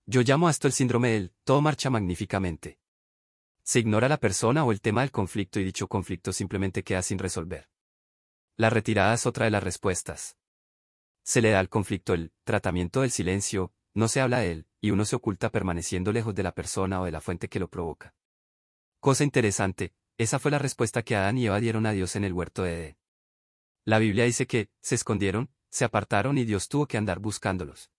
Yo 0.07 0.23
llamo 0.23 0.49
a 0.49 0.51
esto 0.51 0.67
el 0.67 0.73
síndrome 0.73 1.11
del 1.11 1.33
todo 1.45 1.61
marcha 1.61 1.89
magníficamente. 1.91 2.79
Se 3.63 3.79
ignora 3.79 4.09
la 4.09 4.19
persona 4.19 4.65
o 4.65 4.73
el 4.73 4.81
tema 4.81 5.03
del 5.03 5.13
conflicto 5.13 5.61
y 5.61 5.65
dicho 5.65 5.89
conflicto 5.89 6.33
simplemente 6.33 6.83
queda 6.83 7.03
sin 7.03 7.19
resolver. 7.19 7.69
La 8.57 8.71
retirada 8.71 9.15
es 9.15 9.27
otra 9.27 9.47
de 9.47 9.51
las 9.51 9.63
respuestas. 9.63 10.37
Se 11.23 11.41
le 11.41 11.51
da 11.51 11.61
al 11.61 11.69
conflicto 11.69 12.15
el 12.15 12.33
tratamiento 12.45 13.01
del 13.01 13.13
silencio, 13.13 13.73
no 13.95 14.09
se 14.09 14.21
habla 14.21 14.39
de 14.39 14.53
él, 14.53 14.67
y 14.81 14.91
uno 14.91 15.05
se 15.05 15.17
oculta 15.17 15.51
permaneciendo 15.51 16.13
lejos 16.13 16.35
de 16.35 16.43
la 16.43 16.55
persona 16.55 17.01
o 17.01 17.05
de 17.05 17.13
la 17.13 17.21
fuente 17.21 17.49
que 17.49 17.61
lo 17.61 17.69
provoca. 17.69 18.15
Cosa 19.01 19.25
interesante, 19.25 19.95
esa 20.19 20.39
fue 20.39 20.51
la 20.51 20.59
respuesta 20.59 21.03
que 21.03 21.17
Adán 21.17 21.39
y 21.39 21.47
Eva 21.47 21.61
dieron 21.61 21.87
a 21.87 21.93
Dios 21.93 22.17
en 22.17 22.25
el 22.25 22.33
huerto 22.33 22.63
de 22.63 22.75
Edén. 22.75 22.99
La 23.85 23.99
Biblia 23.99 24.25
dice 24.25 24.47
que, 24.47 24.71
se 24.81 24.95
escondieron, 24.95 25.51
se 25.71 25.85
apartaron 25.85 26.39
y 26.39 26.45
Dios 26.45 26.69
tuvo 26.69 26.87
que 26.87 26.99
andar 26.99 27.19
buscándolos. 27.19 27.91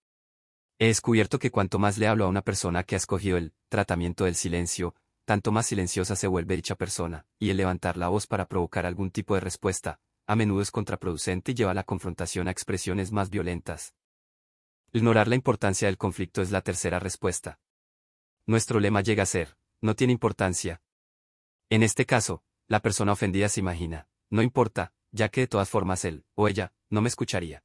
He 0.79 0.87
descubierto 0.87 1.39
que 1.39 1.51
cuanto 1.51 1.79
más 1.79 1.97
le 1.97 2.07
hablo 2.07 2.25
a 2.25 2.29
una 2.29 2.41
persona 2.41 2.83
que 2.83 2.95
ha 2.95 2.97
escogido 2.97 3.37
el 3.37 3.53
tratamiento 3.69 4.25
del 4.25 4.35
silencio, 4.35 4.95
tanto 5.25 5.51
más 5.51 5.67
silenciosa 5.67 6.15
se 6.15 6.27
vuelve 6.27 6.55
dicha 6.55 6.75
persona, 6.75 7.25
y 7.39 7.49
el 7.49 7.57
levantar 7.57 7.97
la 7.97 8.09
voz 8.09 8.27
para 8.27 8.47
provocar 8.47 8.85
algún 8.85 9.11
tipo 9.11 9.35
de 9.35 9.41
respuesta, 9.41 9.99
a 10.25 10.35
menudo 10.35 10.61
es 10.61 10.71
contraproducente 10.71 11.51
y 11.51 11.55
lleva 11.55 11.73
la 11.73 11.83
confrontación 11.83 12.47
a 12.47 12.51
expresiones 12.51 13.11
más 13.11 13.29
violentas. 13.29 13.93
Ignorar 14.95 15.27
la 15.27 15.33
importancia 15.33 15.87
del 15.87 15.97
conflicto 15.97 16.43
es 16.43 16.51
la 16.51 16.61
tercera 16.61 16.99
respuesta. 16.99 17.59
Nuestro 18.45 18.79
lema 18.79 19.01
llega 19.01 19.23
a 19.23 19.25
ser, 19.25 19.57
no 19.81 19.95
tiene 19.95 20.13
importancia. 20.13 20.83
En 21.71 21.81
este 21.81 22.05
caso, 22.05 22.43
la 22.67 22.79
persona 22.79 23.13
ofendida 23.13 23.49
se 23.49 23.59
imagina, 23.59 24.07
no 24.29 24.43
importa, 24.43 24.93
ya 25.11 25.29
que 25.29 25.41
de 25.41 25.47
todas 25.47 25.67
formas 25.67 26.05
él, 26.05 26.25
o 26.35 26.47
ella, 26.47 26.73
no 26.91 27.01
me 27.01 27.07
escucharía. 27.07 27.63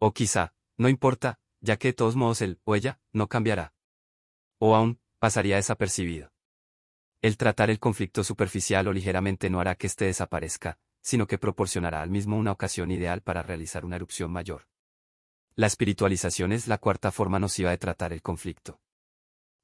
O 0.00 0.12
quizá, 0.12 0.52
no 0.76 0.88
importa, 0.88 1.38
ya 1.60 1.76
que 1.76 1.88
de 1.88 1.92
todos 1.92 2.16
modos 2.16 2.42
él, 2.42 2.60
o 2.64 2.74
ella, 2.74 2.98
no 3.12 3.28
cambiará. 3.28 3.72
O 4.58 4.74
aún, 4.74 4.98
pasaría 5.20 5.54
desapercibido. 5.54 6.32
El 7.20 7.36
tratar 7.36 7.70
el 7.70 7.78
conflicto 7.78 8.24
superficial 8.24 8.88
o 8.88 8.92
ligeramente 8.92 9.48
no 9.48 9.60
hará 9.60 9.76
que 9.76 9.86
éste 9.86 10.06
desaparezca, 10.06 10.80
sino 11.02 11.28
que 11.28 11.38
proporcionará 11.38 12.02
al 12.02 12.10
mismo 12.10 12.36
una 12.36 12.50
ocasión 12.50 12.90
ideal 12.90 13.22
para 13.22 13.44
realizar 13.44 13.84
una 13.84 13.94
erupción 13.94 14.32
mayor. 14.32 14.71
La 15.54 15.66
espiritualización 15.66 16.52
es 16.52 16.66
la 16.66 16.78
cuarta 16.78 17.12
forma 17.12 17.38
nociva 17.38 17.70
de 17.70 17.78
tratar 17.78 18.14
el 18.14 18.22
conflicto. 18.22 18.80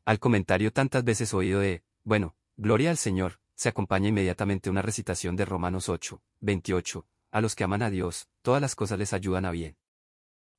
Al 0.04 0.18
comentario 0.18 0.70
tantas 0.70 1.02
veces 1.02 1.32
oído 1.32 1.60
de, 1.60 1.82
bueno, 2.04 2.36
gloria 2.58 2.90
al 2.90 2.98
Señor, 2.98 3.40
se 3.54 3.70
acompaña 3.70 4.08
inmediatamente 4.08 4.68
una 4.68 4.82
recitación 4.82 5.34
de 5.34 5.46
Romanos 5.46 5.88
8, 5.88 6.22
28, 6.40 7.06
a 7.30 7.40
los 7.40 7.54
que 7.54 7.64
aman 7.64 7.82
a 7.82 7.88
Dios, 7.88 8.28
todas 8.42 8.60
las 8.60 8.74
cosas 8.74 8.98
les 8.98 9.14
ayudan 9.14 9.46
a 9.46 9.50
bien. 9.50 9.78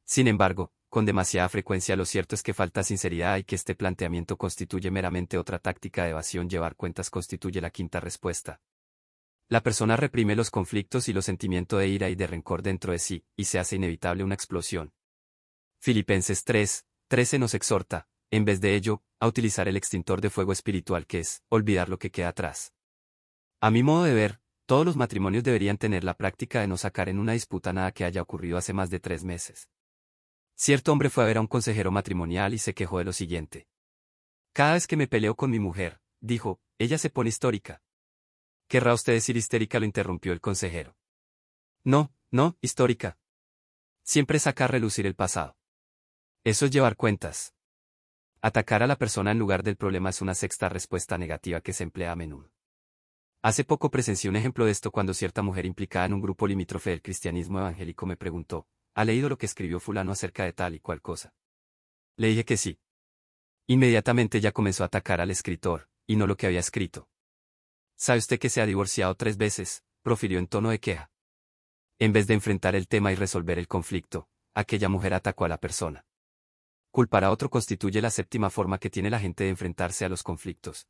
Sin 0.03 0.27
embargo, 0.27 0.73
con 0.89 1.05
demasiada 1.05 1.47
frecuencia 1.47 1.95
lo 1.95 2.05
cierto 2.05 2.33
es 2.33 2.41
que 2.41 2.55
falta 2.55 2.83
sinceridad 2.83 3.37
y 3.37 3.43
que 3.43 3.53
este 3.53 3.75
planteamiento 3.75 4.35
constituye 4.35 4.89
meramente 4.89 5.37
otra 5.37 5.59
táctica 5.59 6.05
de 6.05 6.09
evasión 6.09 6.49
llevar 6.49 6.75
cuentas 6.75 7.11
constituye 7.11 7.61
la 7.61 7.69
quinta 7.69 7.99
respuesta. 7.99 8.61
La 9.47 9.61
persona 9.61 9.95
reprime 9.95 10.35
los 10.35 10.49
conflictos 10.49 11.07
y 11.07 11.13
los 11.13 11.25
sentimientos 11.25 11.79
de 11.79 11.87
ira 11.87 12.09
y 12.09 12.15
de 12.15 12.25
rencor 12.25 12.63
dentro 12.63 12.93
de 12.93 12.99
sí, 12.99 13.23
y 13.35 13.45
se 13.45 13.59
hace 13.59 13.75
inevitable 13.75 14.23
una 14.23 14.33
explosión. 14.33 14.91
Filipenses 15.81 16.43
3, 16.43 16.85
13 17.07 17.39
nos 17.39 17.53
exhorta, 17.53 18.09
en 18.31 18.43
vez 18.43 18.59
de 18.59 18.75
ello, 18.75 19.01
a 19.17 19.27
utilizar 19.27 19.69
el 19.69 19.77
extintor 19.77 20.19
de 20.19 20.29
fuego 20.29 20.51
espiritual 20.51 21.07
que 21.07 21.19
es, 21.19 21.41
olvidar 21.47 21.87
lo 21.87 21.97
que 21.97 22.11
queda 22.11 22.27
atrás. 22.27 22.73
A 23.61 23.71
mi 23.71 23.81
modo 23.81 24.03
de 24.03 24.13
ver, 24.13 24.41
todos 24.65 24.85
los 24.85 24.97
matrimonios 24.97 25.45
deberían 25.45 25.77
tener 25.77 26.03
la 26.03 26.15
práctica 26.15 26.59
de 26.59 26.67
no 26.67 26.75
sacar 26.75 27.07
en 27.07 27.17
una 27.17 27.31
disputa 27.31 27.71
nada 27.71 27.93
que 27.93 28.03
haya 28.03 28.21
ocurrido 28.21 28.57
hace 28.57 28.73
más 28.73 28.89
de 28.89 28.99
tres 28.99 29.23
meses. 29.23 29.69
Cierto 30.53 30.91
hombre 30.91 31.09
fue 31.09 31.23
a 31.23 31.27
ver 31.27 31.37
a 31.37 31.41
un 31.41 31.47
consejero 31.47 31.91
matrimonial 31.91 32.53
y 32.53 32.57
se 32.57 32.73
quejó 32.73 32.97
de 32.97 33.05
lo 33.05 33.13
siguiente. 33.13 33.69
Cada 34.51 34.73
vez 34.73 34.85
que 34.85 34.97
me 34.97 35.07
peleo 35.07 35.35
con 35.35 35.49
mi 35.49 35.59
mujer, 35.59 36.01
dijo, 36.19 36.59
ella 36.77 36.97
se 36.97 37.09
pone 37.09 37.29
histórica. 37.29 37.81
¿Querrá 38.67 38.93
usted 38.93 39.13
decir 39.13 39.37
histérica? 39.37 39.79
lo 39.79 39.85
interrumpió 39.85 40.33
el 40.33 40.41
consejero. 40.41 40.97
No, 41.85 42.13
no, 42.31 42.57
histórica. 42.59 43.17
Siempre 44.03 44.39
saca 44.39 44.65
a 44.65 44.67
relucir 44.67 45.05
el 45.05 45.15
pasado. 45.15 45.55
Eso 46.45 46.65
es 46.65 46.71
llevar 46.71 46.95
cuentas. 46.95 47.53
Atacar 48.41 48.81
a 48.81 48.87
la 48.87 48.95
persona 48.95 49.31
en 49.31 49.39
lugar 49.39 49.61
del 49.61 49.75
problema 49.75 50.09
es 50.09 50.21
una 50.21 50.33
sexta 50.33 50.69
respuesta 50.69 51.17
negativa 51.17 51.59
que 51.59 51.73
se 51.73 51.83
emplea 51.83 52.13
a 52.13 52.15
menudo. 52.15 52.53
Hace 53.41 53.65
poco 53.65 53.91
presencié 53.91 54.29
un 54.29 54.37
ejemplo 54.37 54.63
de 54.63 54.71
esto 54.71 54.89
cuando 54.89 55.13
cierta 55.13 55.41
mujer 55.41 55.65
implicada 55.65 56.05
en 56.05 56.13
un 56.13 56.21
grupo 56.21 56.47
limítrofe 56.47 56.91
del 56.91 57.01
cristianismo 57.01 57.59
evangélico 57.59 58.05
me 58.05 58.15
preguntó, 58.15 58.67
¿ha 58.95 59.03
leído 59.03 59.27
lo 59.27 59.37
que 59.37 59.47
escribió 59.47 59.81
fulano 59.81 60.13
acerca 60.13 60.45
de 60.45 60.53
tal 60.53 60.75
y 60.75 60.79
cual 60.79 61.01
cosa? 61.01 61.33
Le 62.15 62.27
dije 62.27 62.45
que 62.45 62.55
sí. 62.55 62.79
Inmediatamente 63.67 64.37
ella 64.37 64.53
comenzó 64.53 64.83
a 64.83 64.87
atacar 64.87 65.19
al 65.19 65.31
escritor, 65.31 65.89
y 66.07 66.15
no 66.15 66.25
lo 66.25 66.37
que 66.37 66.47
había 66.47 66.59
escrito. 66.61 67.09
¿Sabe 67.97 68.19
usted 68.19 68.39
que 68.39 68.49
se 68.49 68.61
ha 68.61 68.65
divorciado 68.65 69.13
tres 69.15 69.35
veces? 69.35 69.83
profirió 70.01 70.39
en 70.39 70.47
tono 70.47 70.69
de 70.69 70.79
queja. 70.79 71.11
En 71.99 72.13
vez 72.13 72.27
de 72.27 72.33
enfrentar 72.33 72.75
el 72.75 72.87
tema 72.87 73.11
y 73.11 73.15
resolver 73.15 73.59
el 73.59 73.67
conflicto, 73.67 74.29
aquella 74.53 74.87
mujer 74.87 75.13
atacó 75.13 75.43
a 75.43 75.49
la 75.49 75.59
persona. 75.59 76.05
Culpar 76.91 77.23
a 77.23 77.31
otro 77.31 77.49
constituye 77.49 78.01
la 78.01 78.09
séptima 78.09 78.49
forma 78.49 78.79
que 78.79 78.89
tiene 78.89 79.09
la 79.09 79.19
gente 79.19 79.43
de 79.43 79.51
enfrentarse 79.51 80.05
a 80.05 80.09
los 80.09 80.23
conflictos. 80.23 80.87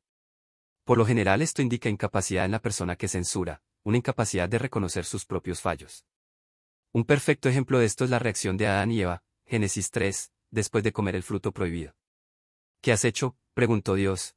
Por 0.86 0.98
lo 0.98 1.06
general 1.06 1.42
esto 1.42 1.62
indica 1.62 1.90
incapacidad 1.90 2.46
en 2.46 2.52
la 2.52 2.62
persona 2.62 2.96
que 2.96 3.08
censura, 3.08 3.62
una 3.84 3.98
incapacidad 3.98 4.48
de 4.48 4.60
reconocer 4.60 5.06
sus 5.06 5.26
propios 5.26 5.62
fallos. 5.62 6.06
Un 6.92 7.04
perfecto 7.04 7.50
ejemplo 7.50 7.80
de 7.80 7.86
esto 7.86 8.06
es 8.06 8.10
la 8.10 8.20
reacción 8.20 8.58
de 8.58 8.68
Adán 8.68 8.92
y 8.92 9.02
Eva, 9.02 9.24
Génesis 9.46 9.92
3, 9.92 10.32
después 10.52 10.84
de 10.84 10.94
comer 10.94 11.16
el 11.16 11.24
fruto 11.24 11.52
prohibido. 11.52 11.96
¿Qué 12.82 12.92
has 12.92 13.04
hecho? 13.04 13.38
preguntó 13.54 13.96
Dios. 13.96 14.36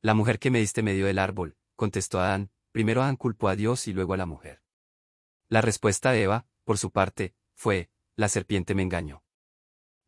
La 0.00 0.14
mujer 0.14 0.38
que 0.38 0.50
me 0.50 0.60
diste 0.60 0.82
me 0.82 0.94
dio 0.94 1.06
del 1.06 1.18
árbol, 1.18 1.56
contestó 1.74 2.20
Adán, 2.20 2.50
primero 2.70 3.02
Adán 3.02 3.16
culpó 3.16 3.48
a 3.48 3.56
Dios 3.56 3.88
y 3.88 3.92
luego 3.92 4.14
a 4.14 4.16
la 4.16 4.26
mujer. 4.26 4.62
La 5.48 5.60
respuesta 5.60 6.12
de 6.12 6.22
Eva, 6.22 6.46
por 6.64 6.78
su 6.78 6.92
parte, 6.92 7.34
fue, 7.54 7.90
la 8.14 8.28
serpiente 8.28 8.74
me 8.74 8.82
engañó. 8.82 9.24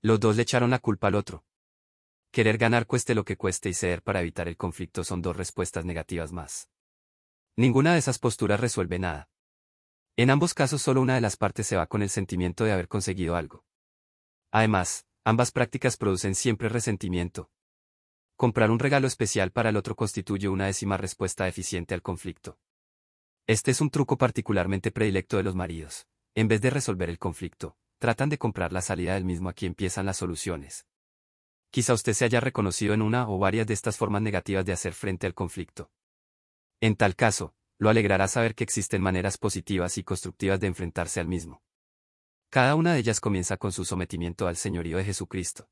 Los 0.02 0.18
dos 0.18 0.36
le 0.36 0.42
echaron 0.42 0.70
la 0.70 0.78
culpa 0.78 1.08
al 1.08 1.14
otro. 1.14 1.44
Querer 2.30 2.56
ganar 2.56 2.86
cueste 2.86 3.14
lo 3.14 3.24
que 3.24 3.36
cueste 3.36 3.68
y 3.68 3.74
ceder 3.74 4.02
para 4.02 4.20
evitar 4.20 4.48
el 4.48 4.56
conflicto 4.56 5.04
son 5.04 5.20
dos 5.20 5.36
respuestas 5.36 5.84
negativas 5.84 6.32
más. 6.32 6.70
Ninguna 7.56 7.92
de 7.92 7.98
esas 7.98 8.18
posturas 8.18 8.60
resuelve 8.60 8.98
nada. 8.98 9.28
En 10.16 10.30
ambos 10.30 10.54
casos 10.54 10.80
solo 10.80 11.02
una 11.02 11.16
de 11.16 11.20
las 11.20 11.36
partes 11.36 11.66
se 11.66 11.76
va 11.76 11.86
con 11.86 12.02
el 12.02 12.08
sentimiento 12.08 12.64
de 12.64 12.72
haber 12.72 12.88
conseguido 12.88 13.36
algo. 13.36 13.64
Además, 14.50 15.06
ambas 15.24 15.50
prácticas 15.50 15.96
producen 15.96 16.34
siempre 16.34 16.68
resentimiento. 16.68 17.50
Comprar 18.36 18.70
un 18.70 18.78
regalo 18.78 19.06
especial 19.06 19.50
para 19.50 19.68
el 19.68 19.76
otro 19.76 19.96
constituye 19.96 20.48
una 20.48 20.66
décima 20.66 20.96
respuesta 20.96 21.46
eficiente 21.46 21.92
al 21.92 22.00
conflicto. 22.00 22.58
Este 23.46 23.70
es 23.70 23.80
un 23.82 23.90
truco 23.90 24.16
particularmente 24.16 24.90
predilecto 24.90 25.36
de 25.36 25.42
los 25.42 25.54
maridos. 25.54 26.06
En 26.34 26.48
vez 26.48 26.62
de 26.62 26.70
resolver 26.70 27.10
el 27.10 27.18
conflicto, 27.18 27.76
tratan 28.00 28.30
de 28.30 28.38
comprar 28.38 28.72
la 28.72 28.80
salida 28.80 29.14
del 29.14 29.26
mismo 29.26 29.50
aquí 29.50 29.66
empiezan 29.66 30.06
las 30.06 30.16
soluciones. 30.16 30.86
Quizá 31.70 31.92
usted 31.92 32.14
se 32.14 32.24
haya 32.24 32.40
reconocido 32.40 32.94
en 32.94 33.02
una 33.02 33.28
o 33.28 33.38
varias 33.38 33.66
de 33.66 33.74
estas 33.74 33.98
formas 33.98 34.22
negativas 34.22 34.64
de 34.64 34.72
hacer 34.72 34.94
frente 34.94 35.26
al 35.26 35.34
conflicto. 35.34 35.92
En 36.80 36.96
tal 36.96 37.14
caso, 37.14 37.54
lo 37.78 37.90
alegrará 37.90 38.26
saber 38.26 38.54
que 38.54 38.64
existen 38.64 39.02
maneras 39.02 39.36
positivas 39.36 39.98
y 39.98 40.02
constructivas 40.02 40.58
de 40.58 40.66
enfrentarse 40.66 41.20
al 41.20 41.28
mismo. 41.28 41.62
Cada 42.48 42.74
una 42.74 42.94
de 42.94 43.00
ellas 43.00 43.20
comienza 43.20 43.58
con 43.58 43.70
su 43.70 43.84
sometimiento 43.84 44.48
al 44.48 44.56
señorío 44.56 44.96
de 44.96 45.04
Jesucristo. 45.04 45.68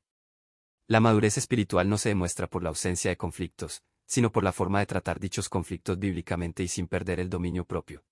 La 0.87 0.99
madurez 0.99 1.37
espiritual 1.37 1.89
no 1.89 1.97
se 1.97 2.09
demuestra 2.09 2.47
por 2.47 2.61
la 2.61 2.69
ausencia 2.69 3.09
de 3.09 3.17
conflictos, 3.17 3.83
sino 4.05 4.31
por 4.31 4.43
la 4.43 4.53
forma 4.53 4.79
de 4.79 4.85
tratar 4.85 5.19
dichos 5.19 5.49
conflictos 5.49 5.97
bíblicamente 5.97 6.61
y 6.61 6.67
sin 6.67 6.87
perder 6.87 7.19
el 7.19 7.29
dominio 7.29 7.65
propio. 7.65 8.03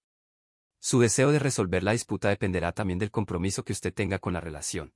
Su 0.79 0.99
deseo 0.99 1.31
de 1.31 1.39
resolver 1.39 1.83
la 1.83 1.91
disputa 1.91 2.29
dependerá 2.29 2.71
también 2.71 2.99
del 2.99 3.11
compromiso 3.11 3.63
que 3.63 3.73
usted 3.73 3.93
tenga 3.93 4.19
con 4.19 4.33
la 4.33 4.41
relación. 4.41 4.93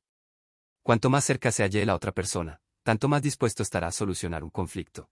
Cuanto 0.83 1.09
más 1.09 1.25
cerca 1.25 1.51
se 1.51 1.63
halle 1.63 1.85
la 1.85 1.95
otra 1.95 2.11
persona, 2.11 2.61
tanto 2.83 3.07
más 3.07 3.21
dispuesto 3.21 3.63
estará 3.63 3.87
a 3.87 3.91
solucionar 3.91 4.43
un 4.43 4.49
conflicto. 4.49 5.09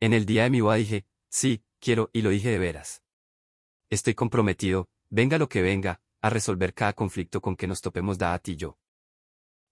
En 0.00 0.12
el 0.12 0.26
día 0.26 0.44
de 0.44 0.50
mi 0.50 0.60
boda 0.60 0.76
dije, 0.76 1.06
sí, 1.28 1.64
quiero, 1.80 2.10
y 2.12 2.22
lo 2.22 2.30
dije 2.30 2.50
de 2.50 2.58
veras. 2.58 3.02
Estoy 3.90 4.14
comprometido, 4.14 4.88
venga 5.10 5.38
lo 5.38 5.48
que 5.48 5.62
venga, 5.62 6.00
a 6.20 6.30
resolver 6.30 6.74
cada 6.74 6.92
conflicto 6.92 7.40
con 7.40 7.56
que 7.56 7.66
nos 7.66 7.80
topemos 7.80 8.18
da 8.18 8.34
a 8.34 8.38
ti 8.38 8.52
y 8.52 8.56
yo. 8.56 8.78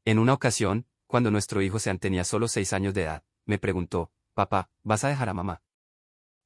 En 0.05 0.19
una 0.19 0.35
ocasión, 0.35 0.87
cuando 1.07 1.31
nuestro 1.31 1.63
hijo 1.63 1.79
Sean 1.79 1.99
tenía 1.99 2.25
solo 2.25 2.49
seis 2.49 2.73
años 2.73 2.95
de 2.95 3.03
edad, 3.03 3.25
me 3.45 3.59
preguntó, 3.59 4.13
papá, 4.35 4.71
¿vas 4.83 5.05
a 5.05 5.09
dejar 5.09 5.29
a 5.29 5.35
mamá? 5.35 5.63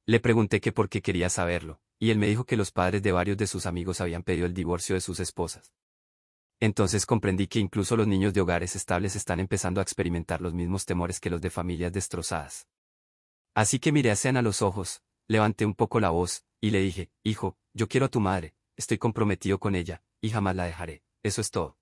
Le 0.05 0.19
pregunté 0.19 0.61
que 0.61 0.71
por 0.71 0.89
qué 0.89 1.01
quería 1.01 1.29
saberlo 1.29 1.81
y 1.99 2.11
él 2.11 2.17
me 2.17 2.27
dijo 2.27 2.45
que 2.45 2.57
los 2.57 2.71
padres 2.71 3.01
de 3.03 3.11
varios 3.11 3.37
de 3.37 3.47
sus 3.47 3.65
amigos 3.65 4.01
habían 4.01 4.23
pedido 4.23 4.45
el 4.45 4.53
divorcio 4.53 4.95
de 4.95 5.01
sus 5.01 5.19
esposas. 5.19 5.73
Entonces 6.59 7.05
comprendí 7.05 7.47
que 7.47 7.59
incluso 7.59 7.95
los 7.95 8.07
niños 8.07 8.33
de 8.33 8.41
hogares 8.41 8.75
estables 8.75 9.15
están 9.15 9.39
empezando 9.39 9.79
a 9.79 9.83
experimentar 9.83 10.41
los 10.41 10.53
mismos 10.53 10.85
temores 10.85 11.19
que 11.19 11.29
los 11.29 11.41
de 11.41 11.49
familias 11.49 11.91
destrozadas. 11.91 12.67
Así 13.53 13.79
que 13.79 13.91
miré 13.91 14.11
a 14.11 14.15
Sean 14.15 14.37
a 14.37 14.41
los 14.41 14.61
ojos, 14.61 15.01
levanté 15.27 15.65
un 15.65 15.73
poco 15.73 15.99
la 15.99 16.09
voz, 16.09 16.45
y 16.61 16.71
le 16.71 16.79
dije, 16.79 17.09
Hijo, 17.23 17.57
yo 17.73 17.87
quiero 17.87 18.07
a 18.07 18.09
tu 18.09 18.19
madre, 18.19 18.55
estoy 18.75 18.97
comprometido 18.97 19.59
con 19.59 19.75
ella, 19.75 20.03
y 20.21 20.29
jamás 20.29 20.55
la 20.55 20.65
dejaré, 20.65 21.03
eso 21.23 21.41
es 21.41 21.51
todo. 21.51 21.77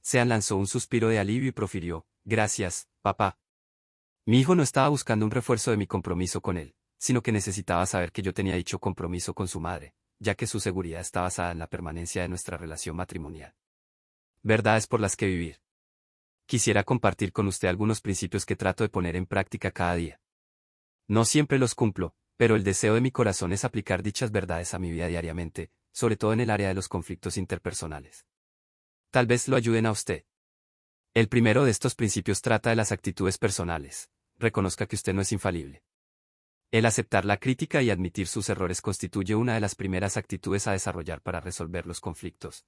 Sean 0.00 0.28
lanzó 0.28 0.56
un 0.56 0.66
suspiro 0.66 1.08
de 1.08 1.18
alivio 1.18 1.48
y 1.48 1.52
profirió, 1.52 2.06
Gracias, 2.24 2.88
papá. 3.02 3.38
Mi 4.26 4.40
hijo 4.40 4.54
no 4.54 4.62
estaba 4.62 4.88
buscando 4.88 5.24
un 5.24 5.30
refuerzo 5.30 5.70
de 5.70 5.76
mi 5.76 5.86
compromiso 5.86 6.40
con 6.40 6.56
él 6.56 6.74
sino 7.04 7.22
que 7.22 7.32
necesitaba 7.32 7.84
saber 7.84 8.12
que 8.12 8.22
yo 8.22 8.32
tenía 8.32 8.54
dicho 8.54 8.78
compromiso 8.78 9.34
con 9.34 9.46
su 9.46 9.60
madre, 9.60 9.94
ya 10.18 10.34
que 10.34 10.46
su 10.46 10.58
seguridad 10.58 11.02
está 11.02 11.20
basada 11.20 11.52
en 11.52 11.58
la 11.58 11.66
permanencia 11.66 12.22
de 12.22 12.30
nuestra 12.30 12.56
relación 12.56 12.96
matrimonial. 12.96 13.54
Verdades 14.42 14.86
por 14.86 15.00
las 15.00 15.14
que 15.14 15.26
vivir. 15.26 15.60
Quisiera 16.46 16.82
compartir 16.82 17.30
con 17.30 17.46
usted 17.46 17.68
algunos 17.68 18.00
principios 18.00 18.46
que 18.46 18.56
trato 18.56 18.84
de 18.84 18.88
poner 18.88 19.16
en 19.16 19.26
práctica 19.26 19.70
cada 19.70 19.96
día. 19.96 20.18
No 21.06 21.26
siempre 21.26 21.58
los 21.58 21.74
cumplo, 21.74 22.14
pero 22.38 22.56
el 22.56 22.64
deseo 22.64 22.94
de 22.94 23.02
mi 23.02 23.10
corazón 23.10 23.52
es 23.52 23.66
aplicar 23.66 24.02
dichas 24.02 24.30
verdades 24.30 24.72
a 24.72 24.78
mi 24.78 24.90
vida 24.90 25.06
diariamente, 25.06 25.70
sobre 25.92 26.16
todo 26.16 26.32
en 26.32 26.40
el 26.40 26.48
área 26.48 26.68
de 26.68 26.74
los 26.74 26.88
conflictos 26.88 27.36
interpersonales. 27.36 28.24
Tal 29.10 29.26
vez 29.26 29.46
lo 29.46 29.56
ayuden 29.56 29.84
a 29.84 29.90
usted. 29.90 30.24
El 31.12 31.28
primero 31.28 31.66
de 31.66 31.70
estos 31.70 31.96
principios 31.96 32.40
trata 32.40 32.70
de 32.70 32.76
las 32.76 32.92
actitudes 32.92 33.36
personales. 33.36 34.08
Reconozca 34.38 34.86
que 34.86 34.96
usted 34.96 35.12
no 35.12 35.20
es 35.20 35.32
infalible. 35.32 35.82
El 36.70 36.86
aceptar 36.86 37.24
la 37.24 37.36
crítica 37.36 37.82
y 37.82 37.90
admitir 37.90 38.26
sus 38.26 38.48
errores 38.48 38.80
constituye 38.80 39.34
una 39.34 39.54
de 39.54 39.60
las 39.60 39.74
primeras 39.74 40.16
actitudes 40.16 40.66
a 40.66 40.72
desarrollar 40.72 41.20
para 41.20 41.40
resolver 41.40 41.86
los 41.86 42.00
conflictos. 42.00 42.66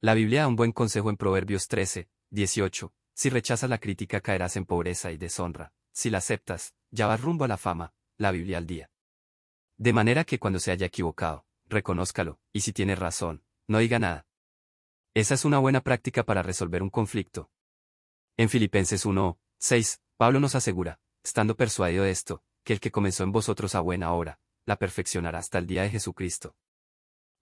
La 0.00 0.14
Biblia 0.14 0.40
da 0.40 0.48
un 0.48 0.56
buen 0.56 0.72
consejo 0.72 1.10
en 1.10 1.16
Proverbios 1.16 1.68
13, 1.68 2.08
18. 2.30 2.92
Si 3.14 3.30
rechazas 3.30 3.70
la 3.70 3.78
crítica 3.78 4.20
caerás 4.20 4.56
en 4.56 4.64
pobreza 4.64 5.12
y 5.12 5.16
deshonra. 5.16 5.72
Si 5.92 6.10
la 6.10 6.18
aceptas, 6.18 6.74
ya 6.90 7.06
vas 7.06 7.20
rumbo 7.20 7.44
a 7.44 7.48
la 7.48 7.58
fama, 7.58 7.94
la 8.16 8.32
Biblia 8.32 8.58
al 8.58 8.66
día. 8.66 8.90
De 9.76 9.92
manera 9.92 10.24
que 10.24 10.38
cuando 10.38 10.58
se 10.58 10.70
haya 10.70 10.86
equivocado, 10.86 11.46
reconózcalo, 11.66 12.40
y 12.52 12.60
si 12.60 12.72
tiene 12.72 12.96
razón, 12.96 13.44
no 13.68 13.78
diga 13.78 13.98
nada. 13.98 14.26
Esa 15.14 15.34
es 15.34 15.44
una 15.44 15.58
buena 15.58 15.82
práctica 15.82 16.24
para 16.24 16.42
resolver 16.42 16.82
un 16.82 16.90
conflicto. 16.90 17.50
En 18.36 18.48
Filipenses 18.48 19.04
1, 19.04 19.38
6, 19.58 20.00
Pablo 20.16 20.40
nos 20.40 20.54
asegura, 20.54 21.00
estando 21.22 21.56
persuadido 21.56 22.04
de 22.04 22.10
esto, 22.10 22.42
que 22.64 22.72
el 22.72 22.80
que 22.80 22.90
comenzó 22.90 23.24
en 23.24 23.32
vosotros 23.32 23.74
a 23.74 23.80
buena 23.80 24.12
hora, 24.12 24.38
la 24.66 24.76
perfeccionará 24.76 25.38
hasta 25.38 25.58
el 25.58 25.66
día 25.66 25.82
de 25.82 25.90
Jesucristo. 25.90 26.56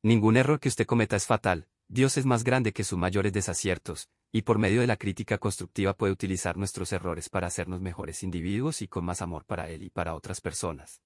Ningún 0.02 0.36
error 0.36 0.60
que 0.60 0.68
usted 0.68 0.86
cometa 0.86 1.16
es 1.16 1.26
fatal, 1.26 1.68
Dios 1.88 2.16
es 2.16 2.24
más 2.24 2.44
grande 2.44 2.72
que 2.72 2.84
sus 2.84 2.98
mayores 2.98 3.32
desaciertos, 3.32 4.08
y 4.32 4.42
por 4.42 4.58
medio 4.58 4.80
de 4.80 4.86
la 4.86 4.96
crítica 4.96 5.38
constructiva 5.38 5.94
puede 5.94 6.12
utilizar 6.12 6.56
nuestros 6.56 6.92
errores 6.92 7.28
para 7.28 7.48
hacernos 7.48 7.80
mejores 7.80 8.22
individuos 8.22 8.80
y 8.80 8.88
con 8.88 9.04
más 9.04 9.22
amor 9.22 9.44
para 9.44 9.68
Él 9.68 9.82
y 9.82 9.90
para 9.90 10.14
otras 10.14 10.40
personas. 10.40 11.02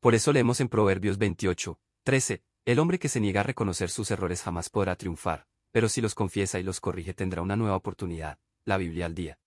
Por 0.00 0.14
eso 0.14 0.32
leemos 0.32 0.60
en 0.60 0.68
Proverbios 0.68 1.16
28, 1.16 1.80
13, 2.02 2.42
el 2.66 2.78
hombre 2.78 2.98
que 2.98 3.08
se 3.08 3.20
niega 3.20 3.40
a 3.40 3.44
reconocer 3.44 3.88
sus 3.88 4.10
errores 4.10 4.42
jamás 4.42 4.68
podrá 4.68 4.94
triunfar, 4.94 5.46
pero 5.72 5.88
si 5.88 6.00
los 6.00 6.14
confiesa 6.14 6.60
y 6.60 6.62
los 6.62 6.80
corrige 6.80 7.14
tendrá 7.14 7.40
una 7.40 7.56
nueva 7.56 7.76
oportunidad, 7.76 8.38
la 8.64 8.76
Biblia 8.76 9.06
al 9.06 9.14
día. 9.14 9.38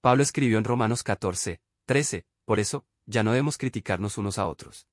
Pablo 0.00 0.22
escribió 0.22 0.58
en 0.58 0.64
Romanos 0.64 1.02
14, 1.02 1.60
13, 1.86 2.26
por 2.44 2.60
eso, 2.60 2.84
ya 3.10 3.24
no 3.24 3.32
debemos 3.32 3.58
criticarnos 3.58 4.18
unos 4.18 4.38
a 4.38 4.46
otros. 4.46 4.86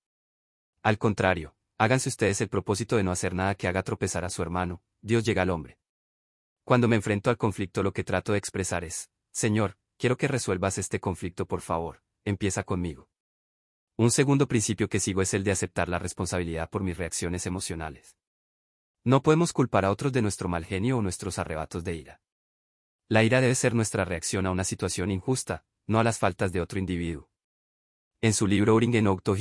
Al 0.81 0.97
contrario, 0.97 1.55
háganse 1.77 2.09
ustedes 2.09 2.41
el 2.41 2.49
propósito 2.49 2.97
de 2.97 3.03
no 3.03 3.11
hacer 3.11 3.35
nada 3.35 3.53
que 3.53 3.67
haga 3.67 3.83
tropezar 3.83 4.25
a 4.25 4.29
su 4.29 4.41
hermano, 4.41 4.81
Dios 5.01 5.23
llega 5.23 5.43
al 5.43 5.51
hombre. 5.51 5.77
Cuando 6.63 6.87
me 6.87 6.95
enfrento 6.95 7.29
al 7.29 7.37
conflicto 7.37 7.83
lo 7.83 7.93
que 7.93 8.03
trato 8.03 8.31
de 8.31 8.39
expresar 8.39 8.83
es, 8.83 9.11
Señor, 9.31 9.77
quiero 9.97 10.17
que 10.17 10.27
resuelvas 10.27 10.79
este 10.79 10.99
conflicto 10.99 11.45
por 11.45 11.61
favor, 11.61 12.01
empieza 12.25 12.63
conmigo. 12.63 13.07
Un 13.97 14.09
segundo 14.09 14.47
principio 14.47 14.89
que 14.89 14.99
sigo 14.99 15.21
es 15.21 15.33
el 15.35 15.43
de 15.43 15.51
aceptar 15.51 15.87
la 15.87 15.99
responsabilidad 15.99 16.69
por 16.69 16.83
mis 16.83 16.97
reacciones 16.97 17.45
emocionales. 17.45 18.17
No 19.03 19.21
podemos 19.21 19.53
culpar 19.53 19.85
a 19.85 19.91
otros 19.91 20.11
de 20.11 20.23
nuestro 20.23 20.49
mal 20.49 20.65
genio 20.65 20.97
o 20.97 21.01
nuestros 21.01 21.37
arrebatos 21.37 21.83
de 21.83 21.95
ira. 21.95 22.21
La 23.09 23.23
ira 23.23 23.41
debe 23.41 23.55
ser 23.55 23.75
nuestra 23.75 24.05
reacción 24.05 24.47
a 24.47 24.51
una 24.51 24.63
situación 24.63 25.11
injusta, 25.11 25.65
no 25.85 25.99
a 25.99 26.03
las 26.03 26.19
faltas 26.19 26.51
de 26.51 26.61
otro 26.61 26.79
individuo. 26.79 27.29
En 28.19 28.33
su 28.33 28.47
libro 28.47 28.73
Uringen 28.73 29.05
Octo 29.05 29.35